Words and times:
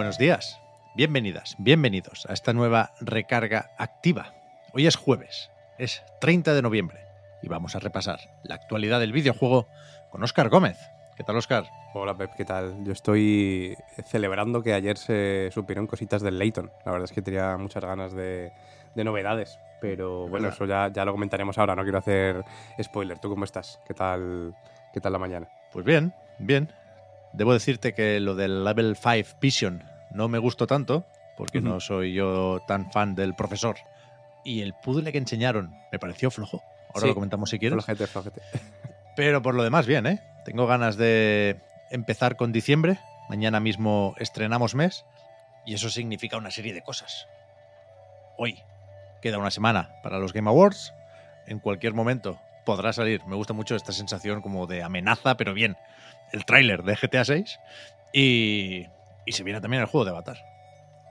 Buenos 0.00 0.16
días, 0.16 0.58
bienvenidas, 0.96 1.56
bienvenidos 1.58 2.24
a 2.24 2.32
esta 2.32 2.54
nueva 2.54 2.94
recarga 3.02 3.72
activa. 3.76 4.32
Hoy 4.72 4.86
es 4.86 4.96
jueves, 4.96 5.50
es 5.76 6.02
30 6.22 6.54
de 6.54 6.62
noviembre 6.62 7.00
y 7.42 7.48
vamos 7.48 7.76
a 7.76 7.80
repasar 7.80 8.18
la 8.42 8.54
actualidad 8.54 8.98
del 8.98 9.12
videojuego 9.12 9.68
con 10.08 10.22
Óscar 10.22 10.48
Gómez. 10.48 10.78
¿Qué 11.18 11.22
tal, 11.22 11.36
Óscar? 11.36 11.66
Hola, 11.92 12.16
Pep, 12.16 12.30
¿qué 12.34 12.46
tal? 12.46 12.82
Yo 12.82 12.92
estoy 12.92 13.76
celebrando 14.06 14.62
que 14.62 14.72
ayer 14.72 14.96
se 14.96 15.50
supieron 15.52 15.86
cositas 15.86 16.22
del 16.22 16.38
Layton. 16.38 16.72
La 16.86 16.92
verdad 16.92 17.04
es 17.04 17.12
que 17.12 17.20
tenía 17.20 17.58
muchas 17.58 17.84
ganas 17.84 18.14
de, 18.14 18.52
de 18.94 19.04
novedades, 19.04 19.58
pero 19.82 20.28
bueno, 20.28 20.48
eso 20.48 20.64
ya, 20.64 20.88
ya 20.90 21.04
lo 21.04 21.12
comentaremos 21.12 21.58
ahora. 21.58 21.76
No 21.76 21.82
quiero 21.82 21.98
hacer 21.98 22.42
spoiler. 22.82 23.18
¿Tú 23.18 23.28
cómo 23.28 23.44
estás? 23.44 23.78
¿Qué 23.86 23.92
tal, 23.92 24.56
qué 24.94 25.00
tal 25.02 25.12
la 25.12 25.18
mañana? 25.18 25.46
Pues 25.74 25.84
bien, 25.84 26.14
bien. 26.38 26.72
Debo 27.34 27.52
decirte 27.52 27.94
que 27.94 28.18
lo 28.18 28.34
del 28.34 28.64
Level 28.64 28.96
5 28.96 29.36
Vision 29.40 29.89
no 30.10 30.28
me 30.28 30.38
gustó 30.38 30.66
tanto, 30.66 31.06
porque 31.36 31.60
no 31.60 31.80
soy 31.80 32.12
yo 32.12 32.60
tan 32.66 32.90
fan 32.90 33.14
del 33.14 33.34
profesor. 33.34 33.76
Y 34.44 34.62
el 34.62 34.74
puzzle 34.74 35.12
que 35.12 35.18
enseñaron 35.18 35.74
me 35.92 35.98
pareció 35.98 36.30
flojo. 36.30 36.62
Ahora 36.88 37.02
Sí, 37.02 37.06
lo 37.08 37.14
comentamos 37.14 37.50
si 37.50 37.58
quieres. 37.58 37.74
Flojete, 37.74 38.06
flojete. 38.06 38.40
Pero 39.16 39.42
por 39.42 39.54
lo 39.54 39.62
demás, 39.62 39.86
bien, 39.86 40.06
¿eh? 40.06 40.22
Tengo 40.44 40.66
ganas 40.66 40.96
de 40.96 41.60
empezar 41.90 42.36
con 42.36 42.52
diciembre. 42.52 42.98
Mañana 43.28 43.60
mismo 43.60 44.14
estrenamos 44.18 44.74
mes. 44.74 45.04
Y 45.66 45.74
eso 45.74 45.90
significa 45.90 46.36
una 46.36 46.50
serie 46.50 46.72
de 46.72 46.82
cosas. 46.82 47.28
Hoy 48.38 48.62
queda 49.20 49.38
una 49.38 49.50
semana 49.50 49.94
para 50.02 50.18
los 50.18 50.32
Game 50.32 50.48
Awards. 50.48 50.94
En 51.46 51.58
cualquier 51.58 51.92
momento 51.92 52.40
podrá 52.64 52.92
salir. 52.92 53.24
Me 53.26 53.36
gusta 53.36 53.52
mucho 53.52 53.76
esta 53.76 53.92
sensación 53.92 54.40
como 54.40 54.66
de 54.66 54.82
amenaza, 54.82 55.36
pero 55.36 55.54
bien. 55.54 55.76
El 56.32 56.44
tráiler 56.44 56.82
de 56.82 56.96
GTA 56.96 57.24
6. 57.24 57.60
Y, 58.12 58.86
y 59.26 59.32
se 59.32 59.42
viene 59.42 59.60
también 59.60 59.82
el 59.82 59.88
juego 59.88 60.04
de 60.04 60.10
Avatar. 60.10 60.38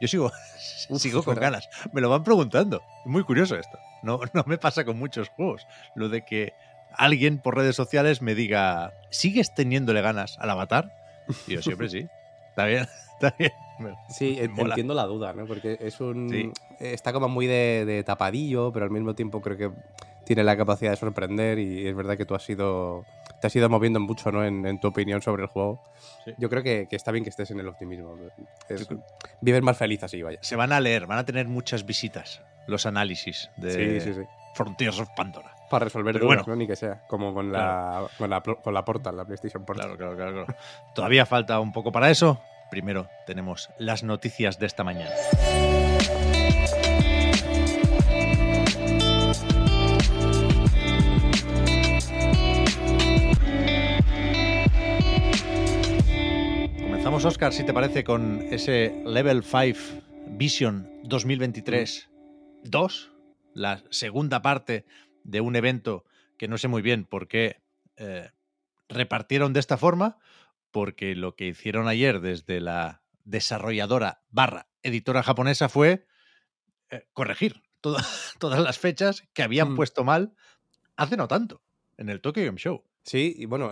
Yo 0.02 0.08
sigo, 0.08 0.32
Uf, 0.90 1.02
sigo 1.02 1.24
con 1.24 1.36
ganas. 1.36 1.70
Me 1.92 2.02
lo 2.02 2.10
van 2.10 2.24
preguntando. 2.24 2.82
Es 3.06 3.12
muy 3.12 3.24
curioso 3.24 3.56
esto. 3.58 3.78
No, 4.04 4.20
no 4.34 4.44
me 4.48 4.58
pasa 4.58 4.86
con 4.86 4.98
muchos 4.98 5.30
juegos. 5.30 5.68
Lo 5.96 6.10
de 6.10 6.24
que 6.24 6.54
alguien 6.94 7.38
por 7.40 7.56
redes 7.58 7.76
sociales 7.76 8.22
me 8.22 8.36
diga, 8.36 8.94
¿sigues 9.10 9.54
teniéndole 9.54 10.02
ganas 10.02 10.38
al 10.40 10.50
avatar? 10.50 10.94
Y 11.48 11.54
yo 11.56 11.62
siempre 11.62 11.90
sí. 11.90 12.08
Está 12.50 12.66
bien, 12.66 12.88
está 13.14 13.34
bien. 13.38 13.52
Me- 13.80 13.96
Sí, 14.10 14.38
mola. 14.50 14.74
entiendo 14.74 14.94
la 14.94 15.06
duda, 15.06 15.32
¿no? 15.34 15.46
Porque 15.46 15.78
es 15.80 16.02
un. 16.02 16.30
Sí. 16.30 16.52
Está 16.80 17.14
como 17.14 17.30
muy 17.30 17.46
de, 17.48 17.86
de 17.86 18.04
tapadillo, 18.04 18.74
pero 18.74 18.84
al 18.86 18.92
mismo 18.92 19.14
tiempo 19.16 19.40
creo 19.40 19.56
que 19.56 19.72
tiene 20.26 20.44
la 20.44 20.58
capacidad 20.58 20.92
de 20.92 20.98
sorprender. 20.98 21.58
Y 21.60 21.88
es 21.88 21.96
verdad 21.96 22.18
que 22.18 22.26
tú 22.26 22.36
has 22.36 22.50
ido. 22.50 23.06
Te 23.42 23.48
has 23.48 23.56
ido 23.56 23.70
moviendo 23.70 24.00
mucho, 24.00 24.32
¿no? 24.32 24.44
En, 24.44 24.66
en 24.66 24.80
tu 24.80 24.88
opinión 24.90 25.22
sobre 25.22 25.44
el 25.44 25.50
juego. 25.50 25.82
Sí. 26.26 26.34
Yo 26.38 26.50
creo 26.50 26.62
que, 26.64 26.88
que 26.90 26.96
está 26.96 27.12
bien 27.12 27.24
que 27.24 27.30
estés 27.30 27.52
en 27.52 27.60
el 27.60 27.68
optimismo. 27.68 28.16
Es- 28.68 28.88
vives 29.42 29.62
más 29.62 29.78
feliz 29.78 30.04
así, 30.04 30.22
vaya. 30.22 30.40
Se 30.42 30.56
van 30.56 30.72
a 30.74 30.80
leer, 30.80 31.08
van 31.08 31.20
a 31.20 31.26
tener 31.26 31.48
muchas 31.48 31.86
visitas 31.86 32.42
los 32.68 32.86
análisis 32.86 33.50
de 33.58 34.00
Sí, 34.02 34.02
sí, 34.02 34.14
sí. 34.14 34.22
Frontiers 34.54 35.00
of 35.00 35.10
Pandora. 35.16 35.56
Para 35.70 35.86
resolver 35.86 36.16
dudas, 36.16 36.26
bueno. 36.28 36.44
¿no? 36.48 36.56
Ni 36.56 36.68
que 36.68 36.76
sea. 36.76 37.02
Como 37.08 37.34
con 37.34 37.52
la, 37.52 38.08
con 38.18 38.30
la, 38.30 38.42
con 38.42 38.74
la 38.74 38.84
Portal, 38.84 39.16
la 39.16 39.24
PlayStation 39.26 39.64
Portal. 39.64 39.96
Claro, 39.96 40.16
claro, 40.16 40.16
claro, 40.34 40.46
claro. 40.46 40.60
Todavía 40.96 41.26
falta 41.26 41.60
un 41.60 41.72
poco 41.72 41.92
para 41.92 42.10
eso. 42.10 42.42
Primero 42.72 43.08
tenemos 43.26 43.70
las 43.78 44.04
noticias 44.04 44.60
de 44.60 44.66
esta 44.66 44.84
mañana. 44.84 45.10
Oscar, 57.26 57.54
si 57.54 57.66
te 57.66 57.74
parece, 57.74 58.04
con 58.04 58.42
ese 58.52 59.02
Level 59.06 59.44
5 59.44 59.80
Vision 60.32 60.90
2023 61.04 62.10
2, 62.64 63.12
la 63.54 63.84
segunda 63.90 64.42
parte 64.42 64.86
de 65.24 65.42
un 65.42 65.56
evento 65.56 66.06
que 66.38 66.48
no 66.48 66.58
sé 66.58 66.68
muy 66.68 66.82
bien 66.82 67.06
por 67.06 67.28
qué 67.28 67.62
eh, 67.98 68.30
repartieron 68.88 69.54
de 69.54 69.60
esta 69.60 69.78
forma, 69.78 70.18
porque 70.72 71.16
lo 71.16 71.36
que 71.36 71.48
hicieron 71.48 71.88
ayer 71.88 72.22
desde 72.22 72.62
la 72.62 73.02
desarrolladora 73.26 74.24
barra 74.30 74.68
editora 74.84 75.22
japonesa 75.24 75.68
fue 75.70 76.06
eh, 76.90 77.06
corregir 77.14 77.62
toda- 77.82 78.04
todas 78.40 78.60
las 78.62 78.80
fechas 78.80 79.24
que 79.34 79.44
habían 79.44 79.74
Mm. 79.74 79.76
puesto 79.76 80.04
mal 80.04 80.34
hace 80.96 81.18
no 81.18 81.28
tanto 81.28 81.62
en 81.98 82.10
el 82.10 82.22
Tokyo 82.22 82.46
Game 82.46 82.58
Show. 82.60 82.84
Sí, 83.04 83.34
y 83.38 83.46
bueno, 83.46 83.72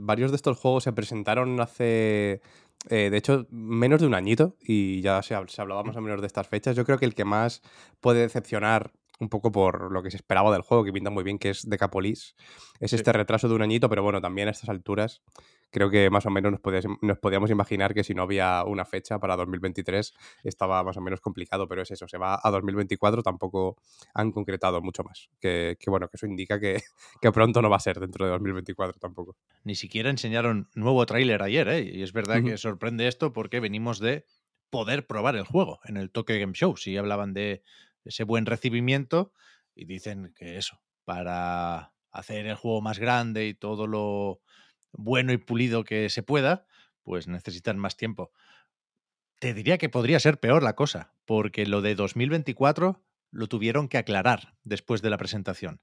varios 0.00 0.30
de 0.32 0.36
estos 0.36 0.58
juegos 0.58 0.84
se 0.84 0.92
presentaron 0.92 1.58
hace, 1.60 2.42
eh, 2.90 3.10
de 3.10 3.16
hecho, 3.16 3.46
menos 3.50 4.00
de 4.00 4.06
un 4.06 4.14
añito 4.14 4.56
y 4.60 5.00
ya 5.02 5.22
se, 5.22 5.34
hab- 5.34 5.48
se 5.48 5.60
hablaba 5.62 5.82
más 5.84 5.96
o 5.96 6.00
menos 6.00 6.20
de 6.20 6.26
estas 6.26 6.48
fechas. 6.48 6.76
Yo 6.76 6.84
creo 6.84 6.98
que 6.98 7.04
el 7.06 7.14
que 7.14 7.24
más 7.24 7.62
puede 8.00 8.20
decepcionar 8.20 8.92
un 9.20 9.28
poco 9.28 9.52
por 9.52 9.92
lo 9.92 10.02
que 10.02 10.10
se 10.10 10.16
esperaba 10.16 10.52
del 10.52 10.62
juego, 10.62 10.84
que 10.84 10.92
pinta 10.92 11.08
muy 11.10 11.22
bien, 11.22 11.38
que 11.38 11.50
es 11.50 11.68
Decapolis, 11.68 12.34
es 12.80 12.90
Sí. 12.90 12.96
este 12.96 13.12
retraso 13.12 13.48
de 13.48 13.54
un 13.54 13.62
añito, 13.62 13.88
pero 13.88 14.02
bueno, 14.02 14.20
también 14.20 14.48
a 14.48 14.50
estas 14.50 14.68
alturas 14.68 15.22
creo 15.70 15.90
que 15.90 16.08
más 16.10 16.24
o 16.26 16.30
menos 16.30 16.52
nos, 16.52 16.60
podías- 16.60 16.84
nos 17.02 17.18
podíamos 17.18 17.50
imaginar 17.50 17.94
que 17.94 18.04
si 18.04 18.14
no 18.14 18.22
había 18.22 18.62
una 18.64 18.84
fecha 18.84 19.18
para 19.18 19.34
2023 19.36 20.14
estaba 20.44 20.82
más 20.84 20.96
o 20.96 21.00
menos 21.00 21.20
complicado, 21.20 21.66
pero 21.68 21.82
es 21.82 21.90
eso, 21.90 22.06
se 22.06 22.16
va 22.18 22.38
a 22.42 22.50
2024, 22.50 23.22
tampoco 23.22 23.76
han 24.14 24.30
concretado 24.30 24.80
mucho 24.82 25.02
más. 25.02 25.28
Que, 25.40 25.76
que 25.80 25.90
bueno, 25.90 26.08
que 26.08 26.16
eso 26.16 26.26
indica 26.26 26.60
que, 26.60 26.80
que 27.20 27.32
pronto 27.32 27.60
no 27.62 27.70
va 27.70 27.76
a 27.76 27.80
ser 27.80 27.98
dentro 28.00 28.24
de 28.24 28.30
2024 28.32 28.98
tampoco. 29.00 29.36
Ni 29.64 29.74
siquiera 29.74 30.10
enseñaron 30.10 30.68
nuevo 30.74 31.04
tráiler 31.06 31.42
ayer, 31.42 31.68
¿eh? 31.68 31.82
Y 31.92 32.02
es 32.02 32.12
verdad 32.12 32.42
que 32.42 32.56
sorprende 32.56 33.08
esto 33.08 33.32
porque 33.32 33.58
venimos 33.60 33.98
de 33.98 34.26
poder 34.70 35.06
probar 35.06 35.36
el 35.36 35.44
juego 35.44 35.78
en 35.84 35.96
el 35.96 36.10
Tokyo 36.10 36.36
Game 36.38 36.52
Show. 36.54 36.76
Sí 36.76 36.96
hablaban 36.96 37.32
de 37.32 37.62
ese 38.04 38.24
buen 38.24 38.46
recibimiento 38.46 39.32
y 39.74 39.86
dicen 39.86 40.32
que 40.36 40.56
eso, 40.56 40.80
para 41.04 41.92
hacer 42.10 42.46
el 42.46 42.54
juego 42.54 42.80
más 42.80 42.98
grande 42.98 43.46
y 43.46 43.54
todo 43.54 43.86
lo 43.86 44.40
bueno 44.92 45.32
y 45.32 45.38
pulido 45.38 45.84
que 45.84 46.08
se 46.08 46.22
pueda, 46.22 46.66
pues 47.02 47.26
necesitan 47.26 47.78
más 47.78 47.96
tiempo. 47.96 48.32
Te 49.40 49.52
diría 49.52 49.78
que 49.78 49.88
podría 49.88 50.20
ser 50.20 50.38
peor 50.38 50.62
la 50.62 50.76
cosa, 50.76 51.12
porque 51.24 51.66
lo 51.66 51.82
de 51.82 51.94
2024 51.94 53.02
lo 53.30 53.46
tuvieron 53.48 53.88
que 53.88 53.98
aclarar 53.98 54.54
después 54.62 55.02
de 55.02 55.10
la 55.10 55.18
presentación. 55.18 55.80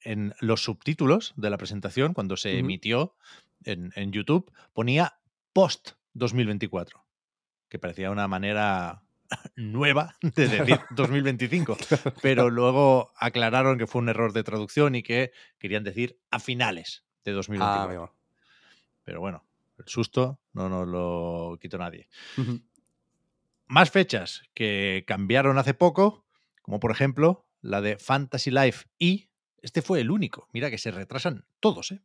En 0.00 0.34
los 0.40 0.62
subtítulos 0.62 1.34
de 1.36 1.50
la 1.50 1.58
presentación, 1.58 2.14
cuando 2.14 2.36
se 2.36 2.58
emitió 2.58 3.16
en, 3.64 3.92
en 3.94 4.12
YouTube, 4.12 4.52
ponía 4.72 5.20
post 5.52 5.92
2024, 6.14 7.04
que 7.68 7.78
parecía 7.78 8.10
una 8.10 8.28
manera 8.28 9.02
nueva 9.56 10.16
de 10.22 10.48
decir 10.48 10.80
2025, 10.90 11.76
pero 12.22 12.50
luego 12.50 13.12
aclararon 13.16 13.78
que 13.78 13.86
fue 13.86 14.00
un 14.00 14.08
error 14.08 14.32
de 14.32 14.44
traducción 14.44 14.94
y 14.94 15.02
que 15.02 15.32
querían 15.58 15.84
decir 15.84 16.18
a 16.30 16.40
finales 16.40 17.04
de 17.24 17.32
2024. 17.32 18.04
Ah. 18.04 18.12
Pero 19.04 19.20
bueno, 19.20 19.44
el 19.78 19.86
susto 19.86 20.40
no 20.52 20.68
nos 20.68 20.86
lo 20.86 21.58
quitó 21.60 21.78
nadie. 21.78 22.08
Más 23.66 23.90
fechas 23.90 24.42
que 24.54 25.04
cambiaron 25.06 25.58
hace 25.58 25.74
poco, 25.74 26.24
como 26.62 26.80
por 26.80 26.90
ejemplo 26.90 27.46
la 27.60 27.80
de 27.80 27.98
Fantasy 27.98 28.50
Life 28.50 28.86
y 28.98 29.28
este 29.60 29.82
fue 29.82 30.00
el 30.00 30.10
único. 30.10 30.48
Mira 30.52 30.70
que 30.70 30.78
se 30.78 30.90
retrasan 30.90 31.44
todos, 31.60 31.92
¿eh? 31.92 32.00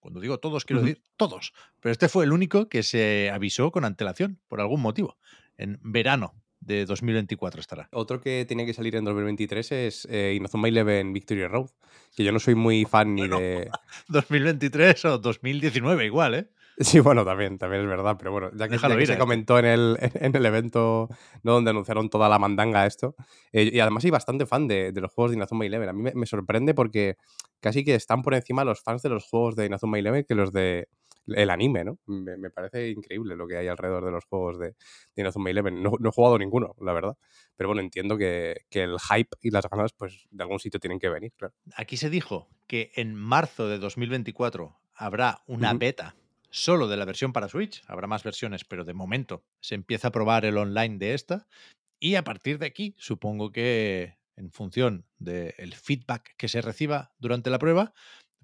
Cuando 0.00 0.20
digo 0.20 0.38
todos, 0.38 0.64
quiero 0.64 0.82
decir 0.82 1.02
todos. 1.16 1.52
Pero 1.80 1.92
este 1.92 2.08
fue 2.08 2.24
el 2.24 2.32
único 2.32 2.68
que 2.68 2.82
se 2.82 3.30
avisó 3.30 3.72
con 3.72 3.84
antelación, 3.84 4.40
por 4.48 4.60
algún 4.60 4.80
motivo. 4.80 5.18
En 5.56 5.80
verano 5.82 6.34
de 6.60 6.84
2024 6.86 7.60
estará. 7.60 7.88
Otro 7.92 8.20
que 8.20 8.44
tiene 8.46 8.66
que 8.66 8.74
salir 8.74 8.96
en 8.96 9.04
2023 9.04 9.72
es 9.72 10.08
eh, 10.10 10.34
Inazuma 10.36 10.68
Eleven 10.68 11.12
Victory 11.12 11.46
Road, 11.46 11.70
que 12.16 12.24
yo 12.24 12.32
no 12.32 12.40
soy 12.40 12.54
muy 12.54 12.84
fan 12.90 13.14
ni 13.14 13.22
Bueno. 13.22 13.38
de... 13.38 13.70
2023 14.08 15.04
o 15.06 15.18
2019 15.18 16.04
igual, 16.06 16.34
¿eh? 16.34 16.48
Sí, 16.80 17.00
bueno, 17.00 17.24
también, 17.24 17.58
también 17.58 17.82
es 17.82 17.88
verdad, 17.88 18.16
pero 18.18 18.30
bueno, 18.30 18.50
ya 18.54 18.68
que, 18.68 18.78
ya 18.78 18.96
que 18.96 19.06
se 19.06 19.18
comentó 19.18 19.58
en 19.58 19.64
el, 19.64 19.98
en 20.14 20.36
el 20.36 20.46
evento 20.46 21.08
¿no? 21.42 21.52
donde 21.52 21.70
anunciaron 21.70 22.08
toda 22.08 22.28
la 22.28 22.38
mandanga 22.38 22.86
esto, 22.86 23.16
eh, 23.52 23.70
y 23.72 23.80
además 23.80 24.02
soy 24.02 24.12
bastante 24.12 24.46
fan 24.46 24.68
de, 24.68 24.92
de, 24.92 25.00
los 25.00 25.12
juegos 25.12 25.32
de 25.32 25.38
Inazuma 25.38 25.66
Eleven. 25.66 25.88
A 25.88 25.92
mí 25.92 26.02
me, 26.02 26.12
me, 26.14 26.26
sorprende 26.26 26.74
porque 26.74 27.16
casi 27.60 27.84
que 27.84 27.96
están 27.96 28.22
por 28.22 28.34
encima 28.34 28.64
los 28.64 28.80
fans 28.82 29.02
de 29.02 29.08
los 29.08 29.24
juegos 29.24 29.56
de 29.56 29.66
Inazuma 29.66 29.98
Eleven 29.98 30.24
que 30.24 30.34
los 30.36 30.52
de 30.52 30.88
el 31.26 31.50
anime, 31.50 31.84
¿no? 31.84 31.98
Me, 32.06 32.36
me 32.36 32.50
parece 32.50 32.88
increíble 32.90 33.36
lo 33.36 33.46
que 33.46 33.56
hay 33.58 33.68
alrededor 33.68 34.04
de 34.04 34.10
los 34.10 34.24
juegos 34.24 34.58
de, 34.58 34.68
de 34.68 35.22
Inazuma 35.22 35.50
Eleven. 35.50 35.82
No, 35.82 35.92
no, 35.98 36.08
he 36.08 36.12
jugado 36.12 36.38
ninguno, 36.38 36.74
la 36.80 36.92
verdad, 36.92 37.16
pero 37.56 37.68
bueno, 37.68 37.82
entiendo 37.82 38.16
que, 38.16 38.62
que, 38.70 38.84
el 38.84 38.98
hype 38.98 39.36
y 39.42 39.50
las 39.50 39.68
ganas, 39.68 39.92
pues 39.92 40.26
de 40.30 40.42
algún 40.42 40.58
sitio 40.58 40.80
tienen 40.80 40.98
que 40.98 41.08
venir, 41.08 41.32
claro. 41.36 41.54
Aquí 41.76 41.96
se 41.96 42.08
dijo 42.08 42.48
que 42.66 42.92
en 42.94 43.14
marzo 43.14 43.68
de 43.68 43.78
2024 43.78 44.78
habrá 44.94 45.42
una 45.46 45.72
uh 45.72 45.74
-huh. 45.74 45.78
beta 45.78 46.14
solo 46.50 46.88
de 46.88 46.96
la 46.96 47.04
versión 47.04 47.32
para 47.32 47.48
Switch. 47.48 47.82
Habrá 47.86 48.06
más 48.06 48.24
versiones, 48.24 48.64
pero 48.64 48.84
de 48.84 48.94
momento 48.94 49.44
se 49.60 49.74
empieza 49.74 50.08
a 50.08 50.12
probar 50.12 50.44
el 50.44 50.56
online 50.56 50.98
de 50.98 51.14
esta. 51.14 51.46
Y 52.00 52.14
a 52.14 52.24
partir 52.24 52.58
de 52.58 52.66
aquí, 52.66 52.94
supongo 52.98 53.50
que 53.50 54.18
en 54.36 54.50
función 54.50 55.04
del 55.18 55.74
feedback 55.74 56.34
que 56.36 56.48
se 56.48 56.60
reciba 56.60 57.12
durante 57.18 57.50
la 57.50 57.58
prueba, 57.58 57.92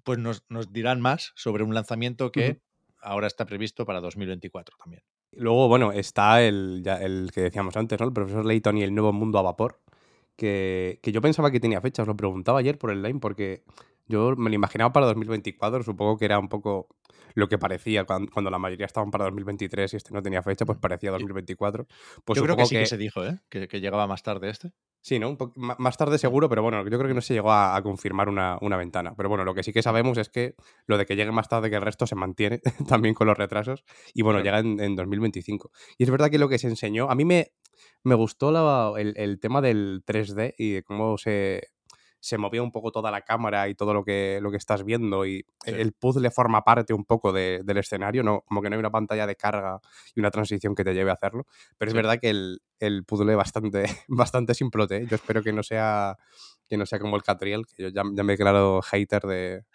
pues 0.03 0.19
nos, 0.19 0.43
nos 0.49 0.71
dirán 0.71 1.01
más 1.01 1.31
sobre 1.35 1.63
un 1.63 1.73
lanzamiento 1.73 2.31
que 2.31 2.49
uh 2.49 2.53
-huh. 2.53 2.61
ahora 3.01 3.27
está 3.27 3.45
previsto 3.45 3.85
para 3.85 4.01
2024 4.01 4.77
también. 4.77 5.03
Luego, 5.31 5.67
bueno, 5.67 5.91
está 5.91 6.41
el, 6.43 6.81
ya, 6.83 6.97
el 6.97 7.31
que 7.33 7.41
decíamos 7.41 7.75
antes, 7.75 7.99
¿no? 7.99 8.05
El 8.05 8.13
profesor 8.13 8.45
Layton 8.45 8.77
y 8.77 8.83
el 8.83 8.93
nuevo 8.93 9.11
mundo 9.11 9.39
a 9.39 9.41
vapor, 9.41 9.81
que, 10.37 10.99
que 11.01 11.11
yo 11.11 11.21
pensaba 11.21 11.51
que 11.51 11.59
tenía 11.59 11.81
fecha, 11.81 12.03
os 12.03 12.07
lo 12.07 12.15
preguntaba 12.15 12.59
ayer 12.59 12.77
por 12.77 12.91
el 12.91 13.01
line, 13.01 13.19
porque 13.19 13.63
yo 14.07 14.35
me 14.35 14.49
lo 14.49 14.55
imaginaba 14.55 14.91
para 14.93 15.07
2024, 15.07 15.83
supongo 15.83 16.17
que 16.17 16.25
era 16.25 16.39
un 16.39 16.49
poco 16.49 16.87
lo 17.33 17.49
que 17.49 17.57
parecía 17.57 18.05
cuando, 18.05 18.31
cuando, 18.31 18.49
la 18.49 18.57
mayoría 18.57 18.85
estaban 18.85 19.11
para 19.11 19.25
2023 19.25 19.93
y 19.93 19.97
este 19.97 20.13
no 20.13 20.21
tenía 20.21 20.41
fecha, 20.41 20.65
pues 20.65 20.77
parecía 20.79 21.11
2024. 21.11 21.85
Pues 22.23 22.37
yo 22.37 22.43
creo 22.43 22.55
que 22.55 22.65
sí 22.65 22.75
que, 22.75 22.81
que 22.81 22.85
se 22.87 22.97
dijo, 22.97 23.25
¿eh? 23.25 23.39
Que, 23.49 23.67
que, 23.67 23.81
llegaba 23.81 24.07
más 24.07 24.23
tarde 24.23 24.49
este. 24.49 24.71
Sí, 25.01 25.19
¿no? 25.19 25.29
Un 25.29 25.37
más 25.55 25.97
tarde 25.97 26.17
seguro, 26.17 26.49
pero 26.49 26.63
bueno, 26.63 26.81
yo 26.83 26.97
creo 26.97 27.07
que 27.07 27.13
no 27.13 27.21
se 27.21 27.33
llegó 27.33 27.51
a, 27.51 27.75
a 27.75 27.83
confirmar 27.83 28.29
una, 28.29 28.57
una, 28.61 28.77
ventana. 28.77 29.13
Pero 29.15 29.29
bueno, 29.29 29.43
lo 29.43 29.53
que 29.53 29.63
sí 29.63 29.73
que 29.73 29.83
sabemos 29.83 30.17
es 30.17 30.29
que 30.29 30.55
lo 30.87 30.97
de 30.97 31.05
que 31.05 31.15
llegue 31.15 31.31
más 31.31 31.49
tarde 31.49 31.69
que 31.69 31.75
el 31.75 31.81
resto 31.81 32.07
se 32.07 32.15
mantiene 32.15 32.61
también 32.87 33.13
con 33.13 33.27
los 33.27 33.37
retrasos 33.37 33.83
y 34.13 34.21
bueno, 34.21 34.41
claro. 34.41 34.63
llega 34.63 34.71
en, 34.71 34.79
en, 34.79 34.95
2025. 34.95 35.71
Y 35.97 36.03
es 36.03 36.09
verdad 36.09 36.31
que 36.31 36.39
lo 36.39 36.49
que 36.49 36.57
se 36.57 36.67
enseñó, 36.67 37.11
a 37.11 37.15
mí 37.15 37.25
me, 37.25 37.51
me 38.03 38.15
gustó 38.15 38.51
la, 38.51 38.93
el, 38.97 39.13
el 39.17 39.39
tema 39.39 39.61
del 39.61 40.03
3D 40.05 40.55
y 40.57 40.71
de 40.71 40.83
cómo 40.83 41.17
se, 41.17 41.67
se 42.25 42.39
movía 42.39 42.63
un 42.63 42.71
poco 42.71 42.91
toda 42.91 43.11
la 43.11 43.21
cámara 43.21 43.69
y 43.69 43.75
todo 43.75 43.93
lo 43.93 44.03
que, 44.03 44.39
lo 44.41 44.49
que 44.49 44.57
estás 44.57 44.83
viendo 44.83 45.27
y 45.27 45.45
sí. 45.63 45.69
el 45.69 45.93
puzzle 45.93 46.31
forma 46.31 46.63
parte 46.63 46.91
un 46.91 47.05
poco 47.05 47.31
de, 47.31 47.61
del 47.63 47.77
escenario, 47.77 48.23
no, 48.23 48.41
como 48.47 48.63
que 48.63 48.69
no 48.71 48.75
hay 48.75 48.79
una 48.79 48.89
pantalla 48.89 49.27
de 49.27 49.35
carga 49.35 49.79
y 50.15 50.21
una 50.21 50.31
transición 50.31 50.73
que 50.73 50.83
te 50.83 50.95
lleve 50.95 51.11
a 51.11 51.13
hacerlo, 51.13 51.45
pero 51.77 51.91
sí. 51.91 51.95
es 51.95 52.01
verdad 52.01 52.19
que 52.19 52.31
el, 52.31 52.63
el 52.79 53.03
puzzle 53.05 53.35
bastante, 53.35 53.85
bastante 54.07 54.55
simplote, 54.55 54.97
¿eh? 54.97 55.07
yo 55.07 55.17
espero 55.17 55.43
que 55.43 55.53
no 55.53 55.61
sea 55.61 56.17
que 56.67 56.77
no 56.77 56.87
sea 56.87 56.97
como 56.97 57.15
el 57.15 57.21
Catriel, 57.21 57.67
que 57.67 57.83
yo 57.83 57.89
ya, 57.89 58.01
ya 58.11 58.23
me 58.23 58.33
he 58.33 58.37
declarado 58.37 58.81
hater 58.81 59.21
de, 59.21 59.65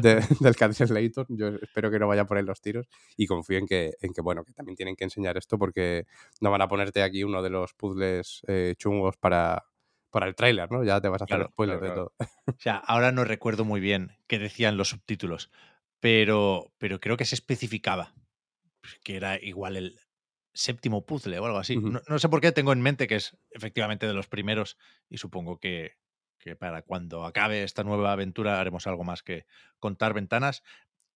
de 0.00 0.14
del 0.40 0.56
Catriel 0.56 0.88
Slater, 0.88 1.26
yo 1.28 1.48
espero 1.60 1.90
que 1.90 1.98
no 1.98 2.08
vaya 2.08 2.24
por 2.24 2.38
ahí 2.38 2.42
los 2.42 2.62
tiros 2.62 2.88
y 3.18 3.26
confío 3.26 3.58
en 3.58 3.66
que, 3.66 3.92
en 4.00 4.14
que, 4.14 4.22
bueno, 4.22 4.42
que 4.42 4.54
también 4.54 4.74
tienen 4.74 4.96
que 4.96 5.04
enseñar 5.04 5.36
esto 5.36 5.58
porque 5.58 6.06
no 6.40 6.50
van 6.50 6.62
a 6.62 6.68
ponerte 6.68 7.02
aquí 7.02 7.22
uno 7.22 7.42
de 7.42 7.50
los 7.50 7.74
puzzles 7.74 8.40
eh, 8.48 8.76
chungos 8.78 9.18
para, 9.18 9.66
para 10.12 10.26
el 10.26 10.36
tráiler, 10.36 10.70
¿no? 10.70 10.84
Ya 10.84 11.00
te 11.00 11.08
vas 11.08 11.22
a 11.22 11.24
hacer 11.24 11.36
claro, 11.36 11.52
claro, 11.56 11.80
de 11.80 11.90
todo. 11.90 12.14
O 12.46 12.60
sea, 12.60 12.76
ahora 12.76 13.10
no 13.10 13.24
recuerdo 13.24 13.64
muy 13.64 13.80
bien 13.80 14.12
qué 14.28 14.38
decían 14.38 14.76
los 14.76 14.90
subtítulos, 14.90 15.50
pero, 15.98 16.72
pero 16.78 17.00
creo 17.00 17.16
que 17.16 17.24
se 17.24 17.34
especificaba 17.34 18.14
que 19.02 19.16
era 19.16 19.42
igual 19.42 19.76
el 19.76 19.98
séptimo 20.52 21.06
puzzle 21.06 21.38
o 21.38 21.46
algo 21.46 21.58
así. 21.58 21.76
Uh 21.76 21.80
-huh. 21.80 21.92
no, 21.92 22.02
no, 22.06 22.18
sé 22.18 22.28
por 22.28 22.40
qué 22.40 22.52
tengo 22.52 22.72
en 22.72 22.82
mente 22.82 23.08
que 23.08 23.16
es 23.16 23.36
efectivamente 23.50 24.06
de 24.06 24.14
los 24.14 24.28
primeros 24.28 24.76
y 25.08 25.18
supongo 25.18 25.58
que, 25.58 25.96
que 26.38 26.56
para 26.56 26.82
cuando 26.82 27.24
acabe 27.24 27.62
esta 27.62 27.82
nueva 27.82 28.12
aventura 28.12 28.60
haremos 28.60 28.86
algo 28.86 29.04
más 29.04 29.22
que 29.22 29.46
contar 29.78 30.12
ventanas 30.12 30.62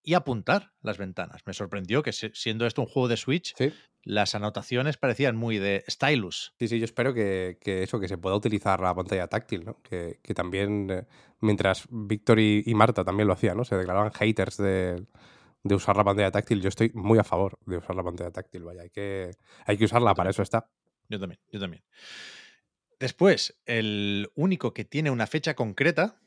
y 0.07 0.13
apuntar 0.13 0.71
las 0.81 0.97
ventanas. 0.97 1.41
Me 1.45 1.53
sorprendió 1.53 2.01
que 2.01 2.13
siendo 2.13 2.65
esto 2.65 2.81
un 2.81 2.87
juego 2.87 3.09
de 3.09 3.17
Switch, 3.17 3.53
¿Sí? 3.57 3.73
las 4.03 4.35
anotaciones 4.35 4.95
parecían 4.95 5.35
muy 5.35 5.57
de 5.59 5.83
stylus. 5.89 6.53
Sí, 6.57 6.69
sí, 6.69 6.79
yo 6.79 6.85
espero 6.85 7.13
que, 7.13 7.57
que 7.59 7.83
eso, 7.83 7.99
que 7.99 8.07
se 8.07 8.17
pueda 8.17 8.37
utilizar 8.37 8.79
la 8.79 8.95
pantalla 8.95 9.27
táctil, 9.27 9.65
¿no? 9.65 9.81
Que, 9.81 10.21
que 10.23 10.33
también, 10.33 10.89
eh, 10.89 11.05
mientras 11.41 11.87
Víctor 11.89 12.39
y, 12.39 12.63
y, 12.65 12.73
Marta 12.73 13.03
también 13.03 13.27
lo 13.27 13.33
hacían, 13.33 13.57
¿no? 13.57 13.65
Se 13.65 13.75
declaraban 13.75 14.13
haters 14.13 14.55
de, 14.55 15.05
de, 15.63 15.75
usar 15.75 15.97
la 15.97 16.05
pantalla 16.05 16.31
táctil. 16.31 16.61
Yo 16.61 16.69
estoy 16.69 16.89
muy 16.93 17.19
a 17.19 17.25
favor 17.25 17.59
de 17.65 17.75
usar 17.75 17.97
la 17.97 18.03
pantalla 18.03 18.31
táctil, 18.31 18.63
vaya, 18.63 18.83
hay 18.83 18.89
que, 18.89 19.31
hay 19.65 19.77
que 19.77 19.83
usarla, 19.83 20.15
para 20.15 20.29
eso 20.29 20.41
está. 20.41 20.69
Yo 21.09 21.19
también, 21.19 21.41
yo 21.51 21.59
también. 21.59 21.83
Después, 22.97 23.59
el 23.65 24.31
único 24.35 24.73
que 24.73 24.85
tiene 24.85 25.11
una 25.11 25.27
fecha 25.27 25.53
concreta, 25.53 26.21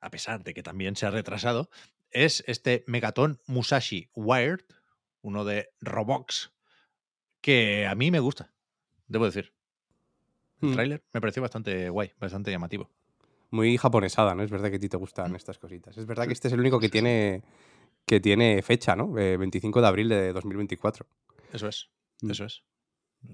a 0.00 0.10
pesar 0.12 0.44
de 0.44 0.54
que 0.54 0.62
también 0.62 0.94
se 0.94 1.06
ha 1.06 1.10
retrasado, 1.10 1.70
es 2.10 2.44
este 2.46 2.84
Megaton 2.86 3.40
Musashi 3.46 4.08
Wired, 4.14 4.64
uno 5.22 5.44
de 5.44 5.70
Roblox, 5.80 6.52
que 7.40 7.86
a 7.86 7.94
mí 7.94 8.10
me 8.10 8.20
gusta, 8.20 8.52
debo 9.06 9.24
decir. 9.24 9.52
El 10.62 10.70
mm. 10.70 10.72
tráiler 10.74 11.04
me 11.12 11.20
pareció 11.20 11.42
bastante 11.42 11.88
guay, 11.88 12.12
bastante 12.18 12.50
llamativo. 12.50 12.90
Muy 13.50 13.76
japonesada, 13.76 14.34
¿no? 14.34 14.42
Es 14.42 14.50
verdad 14.50 14.70
que 14.70 14.76
a 14.76 14.80
ti 14.80 14.88
te 14.88 14.96
gustan 14.96 15.32
mm. 15.32 15.36
estas 15.36 15.58
cositas. 15.58 15.96
Es 15.96 16.06
verdad 16.06 16.26
que 16.26 16.32
este 16.32 16.48
es 16.48 16.54
el 16.54 16.60
único 16.60 16.78
que 16.78 16.88
tiene 16.88 17.42
que 18.06 18.20
tiene 18.20 18.62
fecha, 18.62 18.96
¿no? 18.96 19.16
Eh, 19.18 19.36
25 19.36 19.80
de 19.80 19.86
abril 19.86 20.08
de 20.08 20.32
2024. 20.32 21.06
Eso 21.52 21.68
es, 21.68 21.90
mm. 22.22 22.30
eso 22.30 22.44
es. 22.44 22.62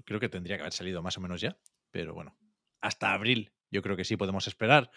Creo 0.05 0.19
que 0.19 0.29
tendría 0.29 0.57
que 0.57 0.63
haber 0.63 0.73
salido 0.73 1.01
más 1.01 1.17
o 1.17 1.21
menos 1.21 1.41
ya, 1.41 1.57
pero 1.91 2.13
bueno, 2.13 2.35
hasta 2.81 3.13
abril 3.13 3.51
yo 3.71 3.81
creo 3.81 3.95
que 3.95 4.05
sí 4.05 4.17
podemos 4.17 4.47
esperar. 4.47 4.91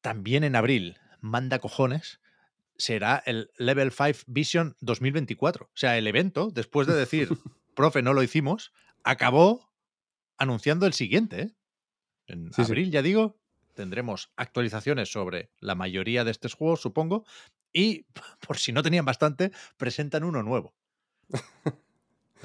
También 0.00 0.44
en 0.44 0.56
abril, 0.56 0.98
manda 1.20 1.58
cojones, 1.58 2.20
será 2.76 3.22
el 3.26 3.50
Level 3.56 3.92
5 3.92 4.24
Vision 4.26 4.76
2024. 4.80 5.66
O 5.66 5.76
sea, 5.76 5.98
el 5.98 6.06
evento, 6.06 6.50
después 6.52 6.86
de 6.86 6.94
decir, 6.94 7.28
profe, 7.74 8.02
no 8.02 8.12
lo 8.12 8.22
hicimos, 8.22 8.72
acabó 9.02 9.70
anunciando 10.36 10.86
el 10.86 10.92
siguiente. 10.92 11.40
¿eh? 11.40 11.54
En 12.26 12.52
sí, 12.52 12.62
abril, 12.62 12.86
sí. 12.86 12.90
ya 12.90 13.02
digo, 13.02 13.38
tendremos 13.74 14.32
actualizaciones 14.36 15.10
sobre 15.10 15.50
la 15.60 15.74
mayoría 15.74 16.24
de 16.24 16.30
estos 16.30 16.54
juegos, 16.54 16.80
supongo, 16.80 17.24
y 17.72 18.06
por 18.46 18.58
si 18.58 18.72
no 18.72 18.82
tenían 18.82 19.04
bastante, 19.04 19.52
presentan 19.76 20.24
uno 20.24 20.42
nuevo. 20.42 20.74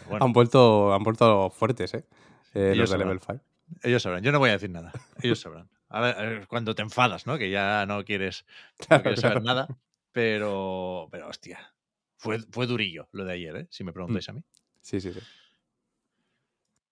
Bueno. 0.07 0.25
han, 0.25 0.31
vuelto, 0.31 0.93
han 0.93 1.03
vuelto 1.03 1.49
fuertes, 1.49 1.93
¿eh? 1.93 2.05
eh 2.53 2.73
los 2.73 2.89
de 2.89 2.97
Level 2.97 3.19
5. 3.19 3.43
Ellos 3.83 4.01
sabrán. 4.01 4.23
Yo 4.23 4.31
no 4.31 4.39
voy 4.39 4.49
a 4.49 4.53
decir 4.53 4.69
nada. 4.69 4.93
Ellos 5.21 5.41
sabrán. 5.41 5.69
A 5.89 5.99
ver, 5.99 6.47
cuando 6.47 6.73
te 6.73 6.81
enfadas, 6.81 7.27
¿no? 7.27 7.37
Que 7.37 7.49
ya 7.51 7.85
no 7.85 8.05
quieres, 8.05 8.45
no 8.89 9.01
quieres 9.01 9.19
saber 9.19 9.43
nada. 9.43 9.67
Pero, 10.11 11.07
pero 11.11 11.27
hostia, 11.27 11.73
fue, 12.17 12.39
fue 12.51 12.67
durillo 12.67 13.07
lo 13.11 13.25
de 13.25 13.33
ayer, 13.33 13.55
¿eh? 13.55 13.67
si 13.69 13.83
me 13.83 13.93
preguntáis 13.93 14.27
mm. 14.27 14.31
a 14.31 14.33
mí. 14.33 14.43
Sí, 14.81 14.99
sí, 14.99 15.13
sí. 15.13 15.19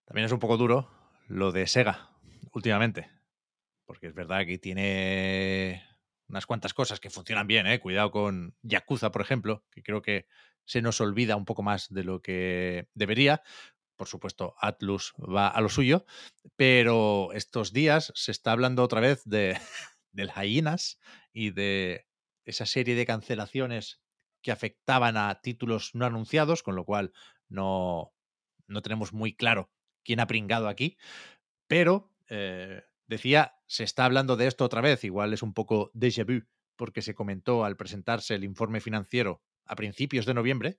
También 0.06 0.26
es 0.26 0.32
un 0.32 0.40
poco 0.40 0.58
duro 0.58 0.90
lo 1.28 1.52
de 1.52 1.68
Sega 1.68 2.12
últimamente, 2.54 3.10
porque 3.86 4.08
es 4.08 4.14
verdad 4.14 4.46
que 4.46 4.58
tiene 4.58 5.84
unas 6.30 6.46
cuantas 6.46 6.74
cosas 6.74 7.00
que 7.00 7.10
funcionan 7.10 7.48
bien, 7.48 7.68
¿eh? 7.68 7.80
Cuidado 7.80 8.12
con 8.12 8.56
Yakuza, 8.62 9.12
por 9.12 9.22
ejemplo, 9.22 9.66
que 9.72 9.84
creo 9.84 10.02
que 10.02 10.28
se 10.66 10.82
nos 10.82 11.02
olvida 11.02 11.36
un 11.36 11.46
poco 11.46 11.64
más 11.64 11.90
de 11.90 12.04
lo 12.04 12.22
que 12.22 12.88
debería. 12.94 13.42
Por 13.96 14.08
supuesto, 14.08 14.56
Atlus 14.60 15.14
va 15.18 15.48
a 15.48 15.60
lo 15.62 15.70
suyo, 15.70 16.06
pero 16.56 17.32
estos 17.34 17.74
días 17.74 18.12
se 18.16 18.32
está 18.32 18.52
hablando 18.52 18.84
otra 18.84 19.02
vez 19.02 19.24
de, 19.26 19.58
de 20.12 20.26
las 20.26 20.38
hienas 20.44 21.00
y 21.34 21.52
de 21.52 22.08
esa 22.48 22.66
serie 22.66 22.96
de 22.96 23.06
cancelaciones 23.06 24.02
que 24.42 24.52
afectaban 24.52 25.18
a 25.18 25.42
títulos 25.42 25.94
no 25.94 26.06
anunciados, 26.06 26.64
con 26.64 26.76
lo 26.76 26.86
cual 26.86 27.12
no, 27.50 28.14
no 28.68 28.82
tenemos 28.82 29.14
muy 29.14 29.36
claro 29.36 29.70
quién 30.04 30.22
ha 30.22 30.28
pringado 30.28 30.70
aquí, 30.70 30.98
pero 31.68 32.14
eh, 32.30 32.84
decía, 33.08 33.56
se 33.68 33.84
está 33.84 34.06
hablando 34.06 34.38
de 34.38 34.48
esto 34.48 34.64
otra 34.64 34.82
vez, 34.82 35.04
igual 35.04 35.34
es 35.34 35.44
un 35.44 35.54
poco 35.54 35.92
déjà 35.94 36.26
vu, 36.26 36.46
porque 36.78 37.02
se 37.02 37.14
comentó 37.14 37.66
al 37.66 37.76
presentarse 37.76 38.36
el 38.36 38.46
informe 38.46 38.80
financiero 38.80 39.44
a 39.66 39.76
principios 39.76 40.26
de 40.26 40.34
noviembre, 40.34 40.78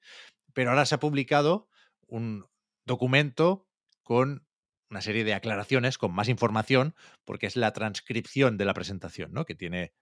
pero 0.55 0.71
ahora 0.71 0.87
se 0.87 0.95
ha 0.95 1.01
publicado 1.01 1.69
un 2.07 2.47
documento 2.87 3.69
con 4.03 4.47
una 4.89 5.03
serie 5.03 5.25
de 5.25 5.35
aclaraciones, 5.35 5.99
con 5.99 6.15
más 6.15 6.31
información, 6.31 6.95
porque 7.27 7.47
es 7.47 7.57
la 7.57 7.75
transcripción 7.75 8.57
de 8.57 8.65
la 8.65 8.73
presentación, 8.73 9.35
¿no? 9.35 9.45
Que 9.45 9.55
tiene 9.55 9.93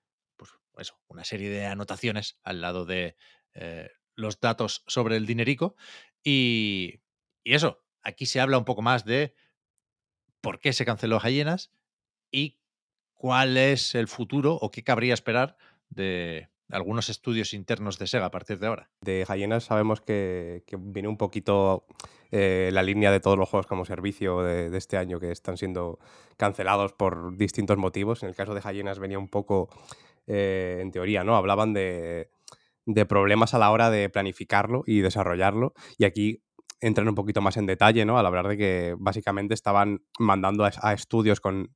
eso, 0.80 0.98
una 1.08 1.24
serie 1.24 1.50
de 1.50 1.66
anotaciones 1.66 2.38
al 2.42 2.60
lado 2.60 2.84
de 2.84 3.16
eh, 3.54 3.90
los 4.14 4.40
datos 4.40 4.82
sobre 4.86 5.16
el 5.16 5.26
dinerico. 5.26 5.76
Y, 6.22 7.00
y, 7.44 7.54
eso, 7.54 7.84
aquí 8.02 8.26
se 8.26 8.40
habla 8.40 8.58
un 8.58 8.64
poco 8.64 8.82
más 8.82 9.04
de 9.04 9.34
por 10.40 10.60
qué 10.60 10.72
se 10.72 10.84
canceló 10.84 11.20
Hyenas 11.20 11.72
y 12.30 12.58
cuál 13.14 13.56
es 13.56 13.94
el 13.94 14.08
futuro 14.08 14.54
o 14.54 14.70
qué 14.70 14.82
cabría 14.82 15.14
esperar 15.14 15.56
de, 15.88 16.50
algunos 16.70 17.08
estudios 17.08 17.54
internos 17.54 17.98
de 17.98 18.06
Sega 18.06 18.26
a 18.26 18.30
partir 18.30 18.58
de 18.58 18.66
ahora. 18.66 18.90
De 19.00 19.24
Hyenas 19.28 19.64
sabemos 19.64 20.00
que, 20.00 20.64
viene 20.78 21.08
un 21.08 21.16
poquito 21.16 21.86
eh, 22.30 22.70
la 22.72 22.82
línea 22.82 23.12
de 23.12 23.20
todos 23.20 23.38
los 23.38 23.48
juegos 23.48 23.66
como 23.66 23.84
servicio 23.84 24.42
de, 24.42 24.76
este 24.76 24.96
año 24.96 25.20
que 25.20 25.30
están 25.30 25.56
siendo 25.56 25.98
cancelados 26.36 26.92
por 26.92 27.36
distintos 27.36 27.76
motivos. 27.76 28.22
En 28.22 28.28
el 28.28 28.34
caso 28.34 28.54
de 28.54 28.60
Hyenas 28.60 28.98
venía 28.98 29.18
un 29.18 29.28
poco, 29.28 29.68
eh, 30.26 30.78
en 30.80 30.90
teoría, 30.90 31.24
¿no? 31.24 31.36
Hablaban 31.36 31.72
de, 31.72 32.28
problemas 33.08 33.54
a 33.54 33.58
la 33.58 33.70
hora 33.70 33.90
de 33.90 34.08
planificarlo 34.08 34.82
y 34.86 35.00
desarrollarlo. 35.00 35.74
Y 35.98 36.04
aquí 36.04 36.42
entran 36.80 37.08
un 37.08 37.14
poquito 37.14 37.40
más 37.40 37.56
en 37.56 37.66
detalle, 37.66 38.04
¿no? 38.04 38.18
Al 38.18 38.26
hablar 38.26 38.48
de 38.48 38.56
que 38.56 38.94
básicamente 38.98 39.54
estaban 39.54 40.02
mandando 40.18 40.64
a 40.64 40.92
estudios 40.92 41.40
con 41.40 41.74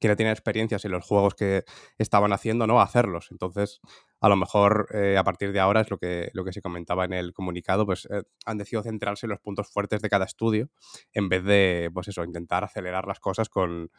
que 0.00 0.08
no 0.08 0.16
tienen 0.16 0.32
experiencias 0.32 0.84
en 0.84 0.92
los 0.92 1.04
juegos 1.04 1.34
que 1.34 1.64
estaban 1.98 2.32
haciendo, 2.32 2.66
¿no? 2.66 2.80
Hacerlos. 2.80 3.28
Entonces, 3.30 3.80
a 4.20 4.28
lo 4.28 4.36
mejor 4.36 4.88
eh, 4.94 5.16
a 5.16 5.24
partir 5.24 5.52
de 5.52 5.60
ahora 5.60 5.80
es 5.80 5.90
lo 5.90 5.98
que, 5.98 6.30
lo 6.32 6.44
que 6.44 6.52
se 6.52 6.62
comentaba 6.62 7.04
en 7.04 7.12
el 7.12 7.32
comunicado, 7.32 7.86
pues 7.86 8.06
eh, 8.06 8.22
han 8.46 8.58
decidido 8.58 8.82
centrarse 8.82 9.26
en 9.26 9.30
los 9.30 9.40
puntos 9.40 9.68
fuertes 9.70 10.00
de 10.00 10.08
cada 10.08 10.24
estudio 10.24 10.70
en 11.12 11.28
vez 11.28 11.44
de, 11.44 11.90
pues 11.92 12.08
eso, 12.08 12.24
intentar 12.24 12.64
acelerar 12.64 13.06
las 13.06 13.20
cosas 13.20 13.48
con, 13.48 13.90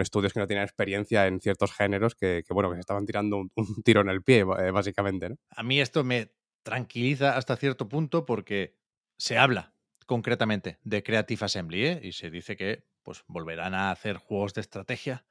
estudios 0.00 0.32
que 0.32 0.40
no 0.40 0.46
tienen 0.46 0.64
experiencia 0.64 1.26
en 1.26 1.40
ciertos 1.40 1.72
géneros 1.72 2.14
que, 2.14 2.42
bueno, 2.50 2.70
que 2.70 2.76
se 2.76 2.80
estaban 2.80 3.06
tirando 3.06 3.36
un, 3.36 3.50
tiro 3.84 4.00
en 4.00 4.08
el 4.08 4.22
pie, 4.22 4.40
eh, 4.40 4.70
básicamente. 4.70 5.36
A 5.50 5.62
mí 5.62 5.80
esto 5.80 6.04
me 6.04 6.32
tranquiliza 6.62 7.36
hasta 7.36 7.56
cierto 7.56 7.88
punto 7.88 8.24
porque 8.24 8.76
se 9.18 9.38
habla 9.38 9.74
concretamente 10.06 10.78
de 10.82 11.02
Creative 11.02 11.44
Assembly 11.44 12.00
y 12.02 12.12
se 12.12 12.30
dice 12.30 12.56
que 12.56 12.84
pues 13.04 13.22
volverán 13.28 13.74
a 13.74 13.92
hacer 13.92 14.16
juegos 14.16 14.54
de 14.54 14.62
estrategia, 14.62 15.24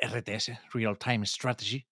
RTS, 0.00 0.52
Real 0.72 0.98
Time 0.98 1.26
Strategy. 1.26 1.88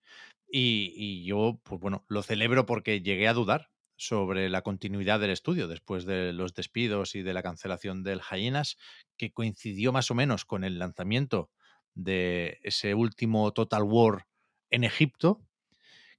Y, 0.47 1.25
yo, 1.25 1.59
pues 1.65 1.81
bueno, 1.81 2.05
lo 2.07 2.23
celebro 2.23 2.65
porque 2.65 3.01
llegué 3.01 3.27
a 3.27 3.33
dudar 3.33 3.71
sobre 3.97 4.49
la 4.49 4.63
continuidad 4.63 5.19
del 5.19 5.31
estudio 5.31 5.67
después 5.67 6.05
de 6.05 6.33
los 6.33 6.55
despidos 6.55 7.17
y 7.17 7.23
de 7.23 7.35
la 7.35 7.43
cancelación 7.43 8.05
del 8.05 8.21
Hyenas, 8.21 8.77
que 9.17 9.33
coincidió 9.33 9.93
más 9.93 10.11
o 10.13 10.15
menos 10.15 10.45
con 10.45 10.63
el 10.63 10.79
lanzamiento 10.79 11.51
de 11.95 12.61
ese 12.63 12.95
último 12.95 13.53
Total 13.53 13.83
War 13.83 14.27
en 14.71 14.85
Egipto, 14.85 15.41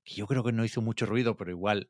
que 0.04 0.16
yo 0.16 0.28
creo 0.28 0.44
que 0.44 0.52
no 0.52 0.66
hizo 0.66 0.82
mucho 0.82 1.06
ruido, 1.06 1.38
pero 1.38 1.52
igual 1.52 1.90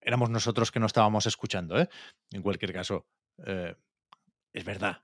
éramos 0.00 0.30
nosotros 0.30 0.70
que 0.70 0.80
no 0.80 0.86
estábamos 0.86 1.26
escuchando. 1.26 1.80
¿eh? 1.80 1.88
En 2.30 2.42
cualquier 2.42 2.72
caso, 2.72 3.06
eh, 3.46 3.74
es 4.52 4.64
verdad 4.64 5.02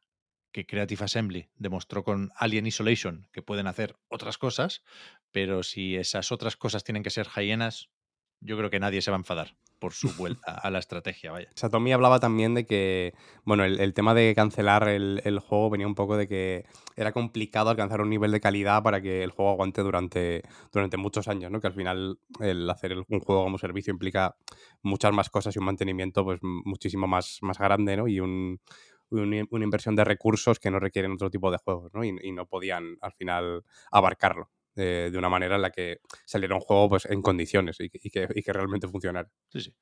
que 0.54 0.66
Creative 0.66 1.04
Assembly 1.04 1.49
demostró 1.56 2.04
con 2.04 2.30
Alien 2.37 2.68
Isolation 2.68 3.26
que 3.32 3.42
pueden 3.42 3.66
hacer 3.66 3.96
otras 4.08 4.38
cosas, 4.38 4.84
pero 5.32 5.64
si 5.64 5.96
esas 5.96 6.30
otras 6.30 6.56
cosas 6.56 6.84
tienen 6.84 7.02
que 7.02 7.11
ser 7.11 7.26
hienas, 7.37 7.90
yo 8.40 8.56
creo 8.56 8.70
que 8.70 8.78
nadie 8.78 9.02
se 9.02 9.11
va 9.11 9.16
a 9.16 9.18
enfadar 9.18 9.56
por 9.80 9.94
su 9.94 10.08
vuelta 10.16 10.52
a 10.52 10.70
la 10.70 10.78
estrategia, 10.78 11.32
vaya. 11.32 11.49
Satomi 11.56 11.92
hablaba 11.92 12.20
también 12.20 12.54
de 12.54 12.66
que, 12.66 13.14
bueno, 13.44 13.64
el, 13.64 13.94
tema 13.94 14.14
de 14.14 14.32
cancelar 14.37 14.87
el, 14.88 15.38
juego 15.40 15.70
venía 15.70 15.88
un 15.88 15.96
poco 15.96 16.16
de 16.16 16.28
que 16.28 16.64
era 16.94 17.11
complicado 17.11 17.70
alcanzar 17.70 18.00
un 18.00 18.11
nivel 18.11 18.30
de 18.30 18.40
calidad 18.40 18.84
para 18.84 19.02
que 19.02 19.25
el 19.25 19.32
juego 19.32 19.50
aguante 19.50 19.82
durante, 19.82 20.42
durante 20.73 20.96
muchos 20.96 21.26
años, 21.26 21.50
¿no? 21.50 21.61
Que 21.61 21.66
al 21.66 21.75
final 21.75 22.20
el 22.38 22.70
hacer 22.70 22.96
un 22.96 23.18
juego 23.18 23.42
como 23.42 23.58
servicio 23.58 23.92
implica 23.92 24.37
muchas 24.82 25.12
más 25.12 25.30
cosas 25.30 25.56
y 25.56 25.58
un 25.58 25.64
mantenimiento 25.64 26.23
pues 26.23 26.38
muchísimo 26.42 27.08
más, 27.08 27.38
más 27.42 27.58
grande, 27.58 27.96
¿no? 27.96 28.06
Y 28.06 28.20
un, 28.20 28.61
una 29.21 29.64
inversión 29.64 29.97
de 29.97 30.04
recursos 30.04 30.59
que 30.59 30.71
no 30.71 30.80
requieren 30.80 31.12
otro 31.12 31.30
tipo 31.30 31.50
de 31.50 31.59
juegos, 31.59 31.92
¿no? 31.94 32.04
Y, 32.04 32.33
no 32.33 32.47
podían 32.47 32.97
al 33.00 33.12
final 33.12 33.64
abarcarlo. 33.90 34.50
de 34.75 35.12
una 35.16 35.28
manera 35.28 35.54
en 35.54 35.62
la 35.62 35.71
que 35.71 36.00
saliera 36.25 36.56
un 36.56 36.61
juego 36.61 36.88
pues, 36.88 37.06
en 37.06 37.23
condiciones 37.23 37.76
y, 37.78 37.90
que, 37.90 38.28
y 38.35 38.42
que 38.42 38.52
realmente 38.52 38.88
funcionara. 38.88 39.30
Sí, 39.49 39.61
sí. 39.61 39.75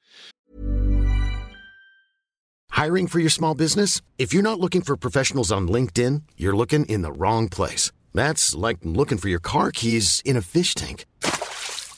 Hiring 2.73 3.07
for 3.07 3.21
your 3.21 3.31
small 3.31 3.55
business? 3.55 4.01
If 4.19 4.33
you're 4.33 4.43
not 4.43 4.59
looking 4.59 4.81
for 4.83 4.97
professionals 4.97 5.53
on 5.53 5.69
LinkedIn, 5.69 6.23
you're 6.37 6.57
looking 6.57 6.85
in 6.87 7.03
the 7.03 7.13
wrong 7.13 7.49
place. 7.49 7.93
That's 8.15 8.55
like 8.57 8.79
looking 8.83 9.19
for 9.19 9.29
your 9.29 9.41
car 9.41 9.71
keys 9.71 10.21
in 10.25 10.37
a 10.37 10.43
fish 10.43 10.75
tank. 10.75 11.05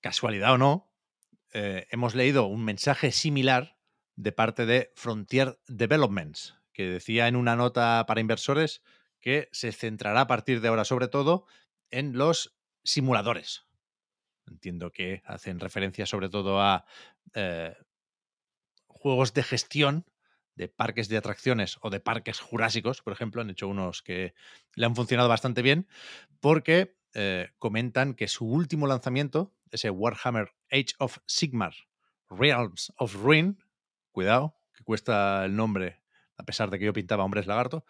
Casualidad 0.00 0.54
o 0.54 0.58
no, 0.58 0.92
eh, 1.52 1.86
hemos 1.90 2.14
leído 2.14 2.46
un 2.46 2.64
mensaje 2.64 3.12
similar 3.12 3.78
de 4.16 4.32
parte 4.32 4.66
de 4.66 4.92
Frontier 4.94 5.58
Developments, 5.66 6.56
que 6.72 6.88
decía 6.88 7.28
en 7.28 7.36
una 7.36 7.56
nota 7.56 8.04
para 8.06 8.20
inversores 8.20 8.82
que 9.20 9.48
se 9.52 9.72
centrará 9.72 10.22
a 10.22 10.26
partir 10.26 10.60
de 10.60 10.68
ahora 10.68 10.84
sobre 10.84 11.08
todo 11.08 11.46
en 11.90 12.16
los 12.16 12.56
simuladores. 12.84 13.66
Entiendo 14.46 14.92
que 14.92 15.22
hacen 15.24 15.60
referencia 15.60 16.06
sobre 16.06 16.28
todo 16.28 16.60
a 16.60 16.84
eh, 17.34 17.76
juegos 18.86 19.34
de 19.34 19.42
gestión 19.42 20.06
de 20.58 20.68
parques 20.68 21.08
de 21.08 21.16
atracciones 21.16 21.78
o 21.82 21.88
de 21.90 22.00
parques 22.00 22.40
jurásicos, 22.40 23.00
por 23.00 23.12
ejemplo, 23.12 23.40
han 23.40 23.50
hecho 23.50 23.68
unos 23.68 24.02
que 24.02 24.34
le 24.74 24.86
han 24.86 24.96
funcionado 24.96 25.28
bastante 25.28 25.62
bien, 25.62 25.86
porque 26.40 26.98
eh, 27.14 27.50
comentan 27.58 28.14
que 28.14 28.26
su 28.26 28.44
último 28.44 28.88
lanzamiento, 28.88 29.54
ese 29.72 29.90
Warhammer 29.90 30.50
Age 30.70 30.94
of 30.98 31.18
Sigmar 31.26 31.74
Realms 32.30 32.92
of 32.96 33.14
Ruin, 33.14 33.58
cuidado, 34.12 34.54
que 34.74 34.84
cuesta 34.84 35.44
el 35.44 35.56
nombre, 35.56 36.00
a 36.36 36.44
pesar 36.44 36.70
de 36.70 36.78
que 36.78 36.84
yo 36.84 36.92
pintaba 36.92 37.24
hombres 37.24 37.46
lagarto, 37.46 37.84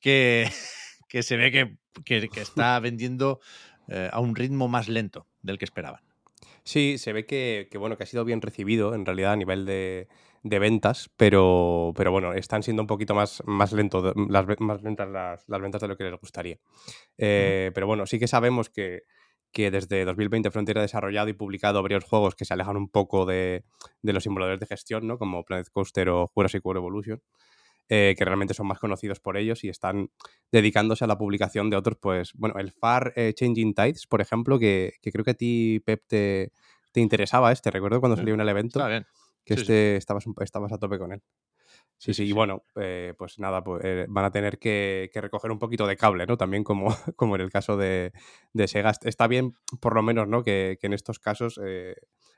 que, 0.00 0.48
que 1.08 1.22
se 1.22 1.36
ve 1.36 1.50
que, 1.50 1.76
que, 2.04 2.28
que 2.28 2.40
está 2.40 2.78
vendiendo 2.80 3.40
eh, 3.88 4.08
a 4.12 4.20
un 4.20 4.34
ritmo 4.34 4.68
más 4.68 4.88
lento 4.88 5.26
del 5.42 5.58
que 5.58 5.64
esperaban. 5.64 6.02
Sí, 6.64 6.96
se 6.98 7.12
ve 7.12 7.26
que, 7.26 7.68
bueno, 7.78 7.96
que 7.96 8.04
ha 8.04 8.06
sido 8.06 8.24
bien 8.24 8.40
recibido 8.40 8.94
en 8.94 9.04
realidad 9.04 9.32
a 9.32 9.36
nivel 9.36 9.66
de, 9.66 10.08
ventas, 10.44 11.10
pero, 11.16 11.92
pero 11.96 12.12
bueno, 12.12 12.32
están 12.34 12.62
siendo 12.62 12.82
un 12.82 12.86
poquito 12.86 13.14
más, 13.14 13.42
más, 13.46 13.72
lento, 13.72 14.14
las, 14.28 14.46
más 14.60 14.82
lentas 14.82 15.08
las, 15.08 15.60
ventas 15.60 15.80
de 15.80 15.88
lo 15.88 15.96
que 15.96 16.04
les 16.04 16.20
gustaría. 16.20 16.58
Eh, 17.18 17.72
pero 17.74 17.88
bueno, 17.88 18.06
sí 18.06 18.20
que 18.20 18.28
sabemos 18.28 18.70
que, 18.70 19.02
desde 19.54 20.04
2020 20.04 20.50
Frontier 20.50 20.78
ha 20.78 20.82
desarrollado 20.82 21.28
y 21.28 21.34
publicado 21.34 21.82
varios 21.82 22.04
juegos 22.04 22.34
que 22.34 22.44
se 22.44 22.54
alejan 22.54 22.76
un 22.76 22.88
poco 22.88 23.26
de, 23.26 23.64
de 24.02 24.12
los 24.12 24.22
simuladores 24.22 24.60
de 24.60 24.66
gestión, 24.66 25.06
¿no? 25.06 25.18
Como 25.18 25.44
Planet 25.44 25.68
Coaster 25.70 26.08
o 26.08 26.28
Jurassic 26.28 26.64
World 26.64 26.78
Evolution. 26.78 27.22
Eh, 27.88 28.14
que 28.16 28.24
realmente 28.24 28.54
son 28.54 28.66
más 28.68 28.78
conocidos 28.78 29.20
por 29.20 29.36
ellos 29.36 29.64
y 29.64 29.68
están 29.68 30.08
dedicándose 30.50 31.04
a 31.04 31.06
la 31.06 31.18
publicación 31.18 31.68
de 31.68 31.76
otros, 31.76 31.98
pues, 32.00 32.32
bueno, 32.32 32.58
el 32.58 32.72
Far 32.72 33.12
eh, 33.16 33.34
Changing 33.34 33.74
Tides, 33.74 34.06
por 34.06 34.22
ejemplo, 34.22 34.58
que, 34.58 34.94
creo 35.02 35.22
que 35.22 35.32
a 35.32 35.34
ti, 35.34 35.82
Pep, 35.84 36.02
te, 36.06 36.52
interesaba 36.94 37.52
este, 37.52 37.70
recuerdo 37.70 38.00
cuando 38.00 38.16
salió 38.16 38.32
en 38.32 38.40
el 38.40 38.48
evento, 38.48 38.80
que 39.44 39.54
este 39.54 39.96
Estabas, 39.96 40.24
estabas 40.40 40.72
a 40.72 40.78
tope 40.78 40.98
con 40.98 41.12
él. 41.12 41.22
Sí, 42.02 42.14
sí, 42.14 42.24
y 42.24 42.32
bueno, 42.32 42.64
eh, 42.74 43.14
pues 43.16 43.38
nada, 43.38 43.62
pues, 43.62 43.80
van 44.08 44.24
a 44.24 44.32
tener 44.32 44.58
que, 44.58 45.08
recoger 45.14 45.52
un 45.52 45.60
poquito 45.60 45.86
de 45.86 45.96
cable, 45.96 46.26
¿no? 46.26 46.36
También 46.36 46.64
como, 46.64 46.88
como 47.16 47.36
en 47.36 47.42
el 47.42 47.50
caso 47.52 47.76
de, 47.76 48.12
de, 48.52 48.66
Sega. 48.66 48.90
Está 49.04 49.28
bien, 49.28 49.54
por 49.80 49.94
lo 49.94 50.02
menos, 50.02 50.26
¿no? 50.26 50.42
Que, 50.42 50.80
en 50.82 50.94
estos 50.94 51.20
casos 51.20 51.60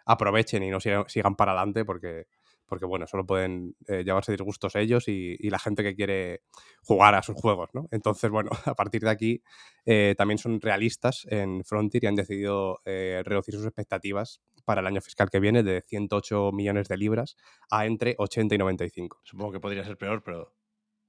aprovechen 0.05 0.63
y 0.65 0.69
no 0.69 0.81
sigan, 0.81 1.05
sigan 1.09 1.35
para 1.35 1.53
adelante 1.53 1.87
porque 1.87 2.27
porque 2.75 2.87
bueno, 2.87 3.07
solo 3.07 3.25
pueden 3.25 3.77
eh, 3.87 4.03
llevarse 4.03 4.33
disgustos 4.33 4.75
ellos 4.75 5.07
y, 5.07 5.37
la 5.49 5.61
gente 5.61 5.85
que 5.85 5.95
quiere 5.95 6.41
jugar 6.83 7.15
a 7.15 7.23
sus 7.23 7.37
juegos, 7.37 7.71
¿no? 7.73 7.87
Entonces, 7.93 8.29
bueno, 8.33 8.51
a 8.67 8.75
partir 8.75 9.03
de 9.03 9.11
aquí 9.11 9.43
eh, 9.87 10.17
también 10.19 10.39
son 10.39 10.61
realistas 10.61 11.25
en 11.31 11.63
Frontier 11.63 12.03
y 12.03 12.07
han 12.09 12.17
decidido 12.17 12.81
eh, 12.85 13.23
reducir 13.25 13.55
sus 13.55 13.65
expectativas 13.65 14.41
para 14.65 14.81
el 14.81 14.89
año 14.89 15.01
fiscal 15.01 15.31
que 15.31 15.39
viene 15.39 15.63
de 15.63 15.83
108 15.83 16.51
millones 16.51 16.89
de 16.89 16.97
libras 16.97 17.37
a 17.71 17.87
entre 17.87 18.17
80 18.19 18.57
y 18.57 18.59
95. 18.59 19.21
Supongo 19.23 19.53
que 19.53 19.61
podría 19.61 19.85
ser 19.85 19.97
peor, 19.97 20.25
pero 20.25 20.53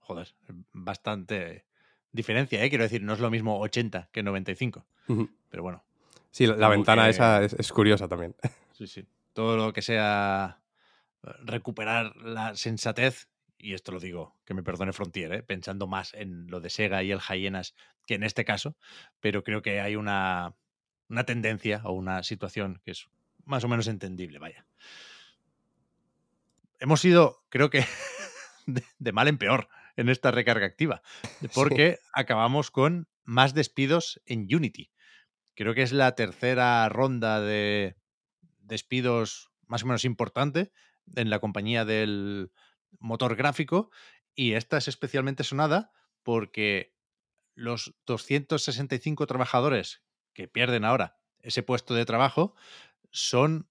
joder, 0.02 0.36
bastante 0.72 1.66
diferencia, 2.12 2.64
¿eh? 2.64 2.70
Quiero 2.70 2.84
decir, 2.84 3.02
no 3.02 3.14
es 3.14 3.20
lo 3.20 3.32
mismo 3.32 3.60
80 3.60 4.10
que 4.12 4.22
95. 4.22 4.86
Pero 5.50 5.64
bueno. 5.64 5.84
Sí, 6.30 6.46
la, 6.46 6.70
ventana 6.70 7.10
esa 7.10 7.44
es, 7.44 7.72
curiosa 7.72 8.08
también. 8.08 8.36
Sí, 8.74 8.86
sí. 8.86 9.08
Todo 9.34 9.58
lo 9.58 9.74
que 9.74 9.82
sea 9.82 10.60
recuperar 11.44 12.16
la 12.18 12.56
sensatez, 12.56 13.28
y 13.58 13.74
esto 13.74 13.92
lo 13.92 14.00
digo, 14.00 14.36
que 14.46 14.54
me 14.54 14.64
perdone 14.64 14.94
Frontier, 14.94 15.34
¿eh? 15.34 15.44
pensando 15.44 15.88
más 15.88 16.14
en 16.14 16.48
lo 16.48 16.60
de 16.60 16.70
Sega 16.70 17.04
y 17.04 17.12
el 17.12 17.20
Hyenas 17.20 17.74
que 18.06 18.16
en 18.16 18.24
este 18.24 18.46
caso, 18.46 18.76
pero 19.20 19.44
creo 19.44 19.62
que 19.62 19.82
hay 19.82 19.96
una, 19.96 20.56
una 21.10 21.24
tendencia 21.24 21.82
o 21.84 21.94
una 21.94 22.24
situación 22.24 22.82
que 22.84 22.92
es 22.92 23.08
más 23.46 23.64
o 23.64 23.68
menos 23.68 23.88
entendible, 23.88 24.40
vaya. 24.40 24.66
Hemos 26.80 27.04
ido, 27.06 27.44
creo 27.50 27.70
que, 27.70 27.86
de 29.00 29.12
mal 29.12 29.28
en 29.28 29.38
peor 29.38 29.70
en 29.96 30.10
esta 30.10 30.32
recarga 30.32 30.66
activa, 30.66 31.02
porque 31.54 32.00
acabamos 32.14 32.72
con 32.72 33.08
más 33.24 33.54
despidos 33.54 34.22
en 34.26 34.48
Unity. 34.54 34.92
Creo 35.56 35.74
que 35.74 35.84
es 35.84 35.94
la 35.94 36.16
tercera 36.16 36.88
ronda 36.90 37.40
de 37.40 37.96
despidos 38.60 39.52
más 39.68 39.84
o 39.84 39.88
menos 39.88 40.06
importante 40.06 40.72
en 41.16 41.30
la 41.30 41.40
compañía 41.40 41.86
del 41.86 42.52
motor 43.00 43.36
gráfico 43.36 43.92
y 44.34 44.54
esta 44.54 44.78
es 44.78 44.88
especialmente 44.88 45.44
sonada 45.44 45.92
porque 46.24 46.96
los 47.56 47.96
265 48.06 49.28
trabajadores 49.28 50.04
que 50.34 50.48
pierden 50.48 50.86
ahora 50.86 51.18
ese 51.40 51.64
puesto 51.64 51.94
de 51.94 52.06
trabajo 52.06 52.56
son 53.12 53.70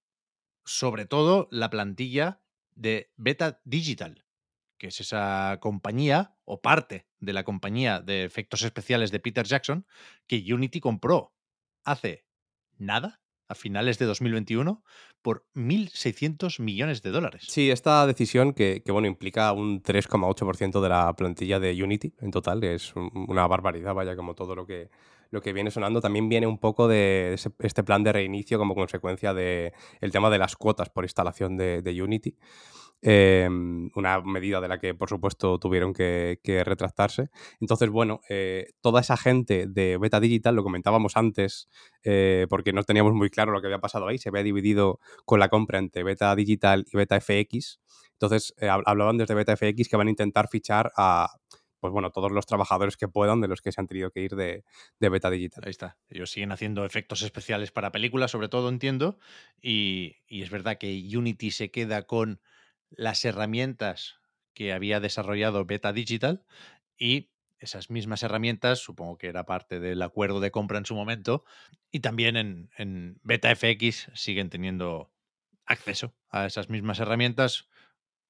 sobre 0.64 1.04
todo 1.04 1.48
la 1.50 1.68
plantilla 1.68 2.40
de 2.74 3.12
Beta 3.16 3.60
Digital, 3.64 4.24
que 4.78 4.88
es 4.88 5.00
esa 5.00 5.58
compañía 5.60 6.36
o 6.44 6.62
parte 6.62 7.06
de 7.18 7.32
la 7.32 7.44
compañía 7.44 8.00
de 8.00 8.24
efectos 8.24 8.62
especiales 8.62 9.10
de 9.10 9.20
Peter 9.20 9.46
Jackson, 9.46 9.86
que 10.26 10.42
Unity 10.52 10.80
compró 10.80 11.34
hace 11.84 12.26
nada, 12.78 13.20
a 13.54 13.56
finales 13.56 13.98
de 13.98 14.06
2021, 14.06 14.82
por 15.22 15.46
1.600 15.54 16.60
millones 16.60 17.02
de 17.02 17.10
dólares. 17.10 17.44
Sí, 17.48 17.70
esta 17.70 18.06
decisión 18.06 18.52
que, 18.52 18.82
bueno, 18.88 19.06
implica 19.06 19.52
un 19.52 19.82
3,8% 19.82 20.82
de 20.82 20.88
la 20.88 21.14
plantilla 21.14 21.60
de 21.60 21.82
Unity 21.82 22.12
en 22.20 22.30
total, 22.30 22.62
es 22.64 22.92
una 22.94 23.46
barbaridad, 23.46 23.94
vaya, 23.94 24.16
como 24.16 24.34
todo 24.34 24.54
lo 24.54 24.66
que, 24.66 24.90
lo 25.30 25.40
que 25.40 25.52
viene 25.52 25.70
sonando, 25.70 26.00
también 26.00 26.28
viene 26.28 26.46
un 26.46 26.58
poco 26.58 26.88
de 26.88 27.38
este 27.60 27.84
plan 27.84 28.02
de 28.02 28.12
reinicio 28.12 28.58
como 28.58 28.74
consecuencia 28.74 29.32
del 29.32 29.72
el 30.00 30.12
tema 30.12 30.28
de 30.30 30.38
las 30.38 30.56
cuotas 30.56 30.90
por 30.90 31.04
instalación 31.04 31.56
de 31.56 32.02
Unity. 32.02 32.36
Em, 33.06 33.90
una 33.96 34.22
medida 34.22 34.62
de 34.62 34.68
la 34.68 34.78
que, 34.78 34.94
por 34.94 35.10
supuesto, 35.10 35.58
tuvieron 35.58 35.92
que, 35.92 36.38
retractarse. 36.64 37.28
Entonces, 37.60 37.90
bueno, 37.90 38.20
eh, 38.30 38.68
toda 38.80 39.02
esa 39.02 39.18
gente 39.18 39.66
de 39.68 39.98
Beta 39.98 40.20
Digital, 40.20 40.56
lo 40.56 40.62
comentábamos 40.62 41.18
antes, 41.18 41.68
eh, 42.02 42.46
porque 42.48 42.72
no 42.72 42.82
teníamos 42.82 43.12
muy 43.12 43.28
claro 43.28 43.52
lo 43.52 43.60
que 43.60 43.66
había 43.66 43.78
pasado 43.78 44.08
ahí, 44.08 44.16
se 44.16 44.30
había 44.30 44.42
dividido 44.42 45.00
con 45.26 45.38
la 45.38 45.50
compra 45.50 45.78
entre 45.78 46.02
Beta 46.02 46.34
Digital 46.34 46.86
y 46.90 46.96
Beta 46.96 47.20
FX. 47.20 47.78
Entonces, 48.12 48.54
eh, 48.56 48.68
hablaban 48.68 49.18
desde 49.18 49.34
Beta 49.34 49.54
FX 49.54 49.86
que 49.86 49.96
van 49.98 50.06
a 50.06 50.10
intentar 50.10 50.48
fichar 50.48 50.90
a 50.96 51.28
pues 51.80 51.92
bueno, 51.92 52.10
todos 52.12 52.32
los 52.32 52.46
trabajadores 52.46 52.96
que 52.96 53.08
puedan 53.08 53.42
de 53.42 53.48
los 53.48 53.60
que 53.60 53.70
se 53.70 53.78
han 53.78 53.86
tenido 53.86 54.10
que 54.10 54.22
ir 54.22 54.34
de, 54.34 54.64
beta 54.98 55.28
digital. 55.28 55.64
Ahí 55.66 55.70
está. 55.70 55.98
Ellos 56.08 56.30
siguen 56.30 56.50
haciendo 56.50 56.86
efectos 56.86 57.20
especiales 57.20 57.72
para 57.72 57.92
películas, 57.92 58.30
sobre 58.30 58.48
todo, 58.48 58.70
entiendo. 58.70 59.18
y, 59.60 60.16
es 60.26 60.48
verdad 60.48 60.78
que 60.78 61.06
Unity 61.14 61.50
se 61.50 61.70
queda 61.70 62.04
con 62.04 62.40
las 62.96 63.24
herramientas 63.24 64.20
que 64.54 64.72
había 64.72 65.00
desarrollado 65.00 65.64
Beta 65.64 65.92
Digital 65.92 66.44
y 66.96 67.30
esas 67.58 67.90
mismas 67.90 68.22
herramientas, 68.22 68.78
supongo 68.78 69.16
que 69.16 69.28
era 69.28 69.46
parte 69.46 69.80
del 69.80 70.02
acuerdo 70.02 70.40
de 70.40 70.50
compra 70.50 70.78
en 70.78 70.86
su 70.86 70.94
momento, 70.94 71.44
y 71.90 72.00
también 72.00 72.36
en, 72.36 72.70
en 72.76 73.18
Beta 73.22 73.54
FX 73.54 74.10
siguen 74.14 74.50
teniendo 74.50 75.12
acceso 75.64 76.14
a 76.28 76.46
esas 76.46 76.68
mismas 76.68 77.00
herramientas, 77.00 77.68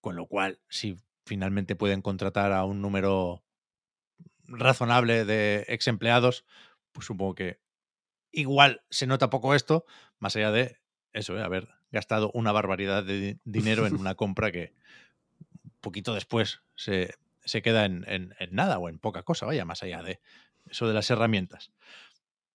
con 0.01 0.17
lo 0.17 0.27
cual, 0.27 0.61
si 0.69 0.99
finalmente 1.25 1.75
pueden 1.75 2.03
contratar 2.03 2.53
a 2.53 2.65
un 2.65 2.81
número 2.81 3.45
razonable 4.47 5.25
de 5.25 5.65
ex 5.69 5.89
empleados, 5.89 6.45
pues 6.93 7.07
supongo 7.07 7.35
que 7.35 7.61
igual 8.31 8.83
se 8.91 9.07
nota 9.07 9.31
poco 9.31 9.55
esto, 9.55 9.85
más 10.19 10.37
allá 10.37 10.51
de 10.51 10.79
eso, 11.13 11.37
¿eh? 11.39 11.43
haber 11.43 11.69
gastado 11.95 12.31
una 12.35 12.53
barbaridad 12.53 13.05
de 13.05 13.39
dinero 13.45 13.87
en 13.87 13.95
una 14.01 14.15
compra 14.15 14.53
que 14.53 14.73
un 15.65 15.71
poquito 15.81 16.13
después 16.13 16.61
se, 16.75 17.17
queda 17.63 17.87
en, 17.87 18.35
nada 18.51 18.79
o 18.79 18.89
en 18.91 18.99
poca 18.99 19.23
cosa, 19.23 19.47
vaya, 19.47 19.65
más 19.65 19.83
allá 19.83 20.03
de 20.03 20.21
eso 20.69 20.87
de 20.87 20.95
las 20.95 21.11
herramientas. 21.11 21.71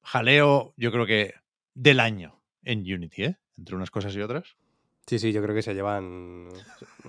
Jaleo, 0.03 0.73
yo 0.77 0.91
creo 0.91 1.05
que 1.05 1.35
del 1.73 1.99
año 1.99 2.39
en 2.63 2.81
Unity, 2.81 3.23
¿eh? 3.23 3.37
entre 3.57 3.75
unas 3.75 3.91
cosas 3.91 4.15
y 4.15 4.21
otras. 4.21 4.55
Sí, 5.07 5.17
sí, 5.17 5.31
yo 5.31 5.41
creo 5.41 5.55
que 5.55 5.61
se 5.61 5.73
llevan, 5.73 6.49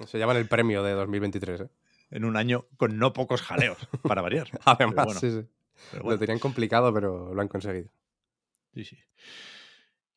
se 0.07 0.19
llevan 0.19 0.37
el 0.37 0.47
premio 0.47 0.83
de 0.83 0.93
2023. 0.93 1.61
¿eh? 1.61 1.69
En 2.11 2.25
un 2.25 2.37
año 2.37 2.66
con 2.77 2.99
no 2.99 3.12
pocos 3.12 3.43
jaleos, 3.43 3.79
para 4.03 4.23
variar. 4.23 4.49
Además, 4.64 5.19
sí, 5.19 5.31
sí. 5.31 5.99
Lo 6.03 6.19
tenían 6.19 6.38
complicado, 6.38 6.93
pero 6.93 7.35
lo 7.35 7.40
han 7.40 7.49
conseguido. 7.49 7.90
Sí, 8.75 8.85
sí. 8.85 8.99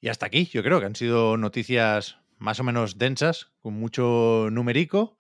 Y 0.04 0.10
hasta 0.10 0.26
aquí, 0.26 0.48
yo 0.48 0.64
creo 0.64 0.82
que 0.82 0.86
han 0.86 0.98
sido 0.98 1.38
noticias 1.38 2.18
más 2.38 2.60
o 2.60 2.66
menos 2.66 2.98
densas, 2.98 3.54
con 3.62 3.76
mucho 3.76 4.50
numerico. 4.52 5.18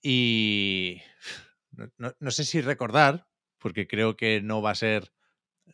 Y 0.00 1.02
no, 1.98 2.30
sé 2.30 2.46
si 2.46 2.62
recordar, 2.62 3.26
porque 3.58 3.86
creo 3.86 4.16
que 4.16 4.40
no 4.40 4.62
va 4.62 4.70
a 4.70 4.74
ser 4.74 5.12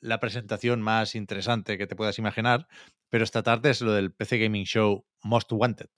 la 0.01 0.19
presentación 0.19 0.83
más 0.83 1.15
interesante 1.15 1.79
que 1.79 1.87
te 1.87 1.95
puedas 1.95 2.19
imaginar, 2.19 2.67
pero 3.11 3.23
esta 3.23 3.45
tarde 3.45 3.71
es 3.71 3.81
lo 3.81 3.93
del 3.93 4.11
PC 4.11 4.39
Gaming 4.39 4.65
Show 4.65 5.07
Most 5.23 5.53
Wanted. 5.53 5.91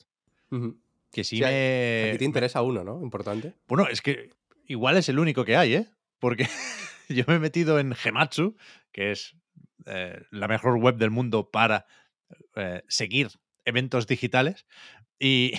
Que 1.12 1.24
sí, 1.24 1.40
me... 1.40 2.12
A 2.14 2.18
te 2.18 2.24
interesa 2.26 2.60
uno, 2.60 2.84
¿no? 2.84 3.00
Importante. 3.02 3.54
Bueno, 3.68 3.88
es 3.88 4.02
que 4.02 4.34
igual 4.66 4.98
es 4.98 5.08
el 5.08 5.18
único 5.18 5.46
que 5.46 5.56
hay, 5.56 5.76
¿eh? 5.76 5.86
Porque 6.18 6.46
yo 7.08 7.24
me 7.26 7.36
he 7.36 7.38
metido 7.38 7.80
en 7.80 7.94
Gematsu, 7.94 8.54
que 8.92 9.12
es 9.12 9.34
eh, 9.86 10.20
la 10.30 10.46
mejor 10.46 10.76
web 10.76 10.98
del 10.98 11.10
mundo 11.10 11.50
para 11.50 11.86
eh, 12.56 12.82
seguir 12.88 13.28
eventos 13.64 14.06
digitales 14.06 14.66
y, 15.18 15.52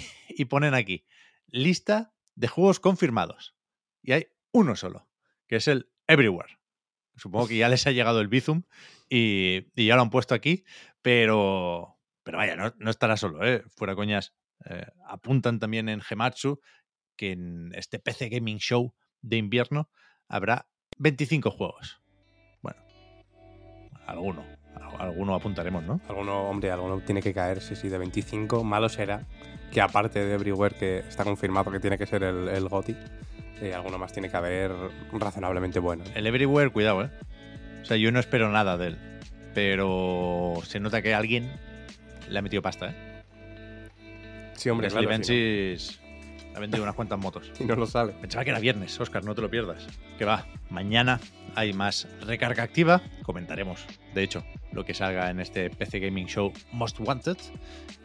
ponen 0.46 0.74
aquí 0.74 1.06
lista 1.48 2.14
de 2.36 2.48
juegos 2.48 2.80
confirmados. 2.80 3.56
Y 4.02 4.14
hay 4.14 4.28
uno 4.52 4.76
solo, 4.76 5.08
que 5.48 5.58
es 5.58 5.68
el 5.68 5.92
Everywhere. 6.08 6.58
Supongo 7.16 7.48
que 7.48 7.58
ya 7.58 7.70
les 7.70 7.86
ha 7.86 7.92
llegado 7.92 8.22
el 8.22 8.28
Bizum 8.28 8.64
y, 9.10 9.64
ya 9.76 9.96
lo 9.96 10.02
han 10.02 10.10
puesto 10.10 10.34
aquí, 10.34 10.64
pero, 11.02 12.00
pero 12.24 12.38
vaya, 12.38 12.56
no, 12.56 12.90
estará 12.90 13.18
solo, 13.18 13.46
¿eh? 13.46 13.64
fuera 13.76 13.96
coñas. 13.96 14.34
Eh, 14.66 14.86
apuntan 15.08 15.60
también 15.60 15.90
en 15.90 16.02
Gematsu 16.02 16.62
que 17.16 17.32
en 17.32 17.72
este 17.76 18.00
PC 18.00 18.30
Gaming 18.30 18.60
Show 18.60 18.96
de 19.22 19.38
invierno 19.38 19.90
habrá 20.28 20.70
25 20.98 21.52
juegos. 21.52 22.02
Bueno, 22.62 22.82
alguno, 24.08 24.46
alguno 25.00 25.36
apuntaremos, 25.36 25.84
¿no? 25.84 26.00
Alguno, 26.08 26.50
hombre, 26.50 26.72
alguno 26.72 27.00
tiene 27.00 27.22
que 27.22 27.34
caer, 27.34 27.62
sí, 27.62 27.76
sí, 27.76 27.90
de 27.90 27.98
25. 27.98 28.64
Malo 28.64 28.90
será 28.90 29.26
que 29.72 29.82
aparte 29.82 30.24
de 30.24 30.34
Everywhere, 30.34 30.76
que 30.76 31.00
está 31.00 31.24
confirmado 31.24 31.72
que 31.72 31.80
tiene 31.80 31.98
que 31.98 32.06
ser 32.06 32.24
el, 32.24 32.48
el 32.50 32.68
GOTI, 32.68 32.96
eh, 33.62 33.74
alguno 33.74 33.98
más 33.98 34.12
tiene 34.12 34.30
que 34.30 34.38
haber 34.38 34.72
razonablemente 35.14 35.80
bueno. 35.80 36.04
El 36.16 36.28
Everywhere, 36.28 36.72
cuidado, 36.72 37.04
¿eh? 37.04 37.10
O 37.82 37.86
sea, 37.86 37.98
yo 37.98 38.12
no 38.12 38.20
espero 38.20 38.50
nada 38.50 38.78
de 38.78 38.88
él, 38.88 38.98
pero 39.54 40.56
se 40.64 40.80
nota 40.80 41.02
que 41.02 41.14
alguien 41.14 41.52
le 42.30 42.40
ha 42.40 42.42
metido 42.42 42.62
pasta, 42.62 42.90
¿eh? 42.90 42.96
Sí, 44.56 44.70
hombre, 44.70 44.90
claro, 44.90 45.10
ha 46.54 46.60
vendido 46.60 46.84
unas 46.84 46.96
cuantas 46.96 47.20
motos. 47.20 47.52
Y 47.60 47.66
no 47.66 47.76
lo 47.76 47.86
sabe. 47.86 48.14
Pensaba 48.14 48.44
que 48.44 48.52
era 48.52 48.60
viernes, 48.60 49.00
Oscar, 49.00 49.24
no 49.24 49.36
te 49.36 49.42
lo 49.42 49.50
pierdas. 49.50 49.88
Que 50.18 50.26
va, 50.26 50.46
mañana 50.70 51.20
hay 51.56 51.74
más 51.74 52.08
recarga 52.22 52.64
activa. 52.64 53.02
Comentaremos, 53.24 53.86
de 54.14 54.24
hecho, 54.24 54.44
lo 54.72 54.86
que 54.86 54.94
salga 54.94 55.30
en 55.30 55.40
este 55.40 55.70
PC 55.70 56.00
Gaming 56.00 56.28
Show 56.28 56.54
Most 56.72 57.00
Wanted. 57.00 57.38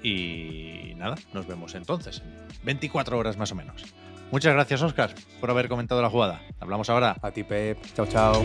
Y 0.02 0.94
nada, 0.96 1.16
nos 1.32 1.46
vemos 1.46 1.74
entonces, 1.74 2.22
24 2.64 3.18
horas 3.18 3.36
más 3.36 3.52
o 3.52 3.54
menos. 3.54 3.84
Muchas 4.30 4.54
gracias, 4.54 4.82
Oscar, 4.82 5.14
por 5.40 5.50
haber 5.50 5.68
comentado 5.68 6.02
la 6.02 6.10
jugada. 6.10 6.42
Hablamos 6.58 6.90
ahora. 6.90 7.16
A 7.22 7.30
ti, 7.30 7.44
Pep. 7.44 7.78
Chao, 7.94 8.06
chao. 8.06 8.44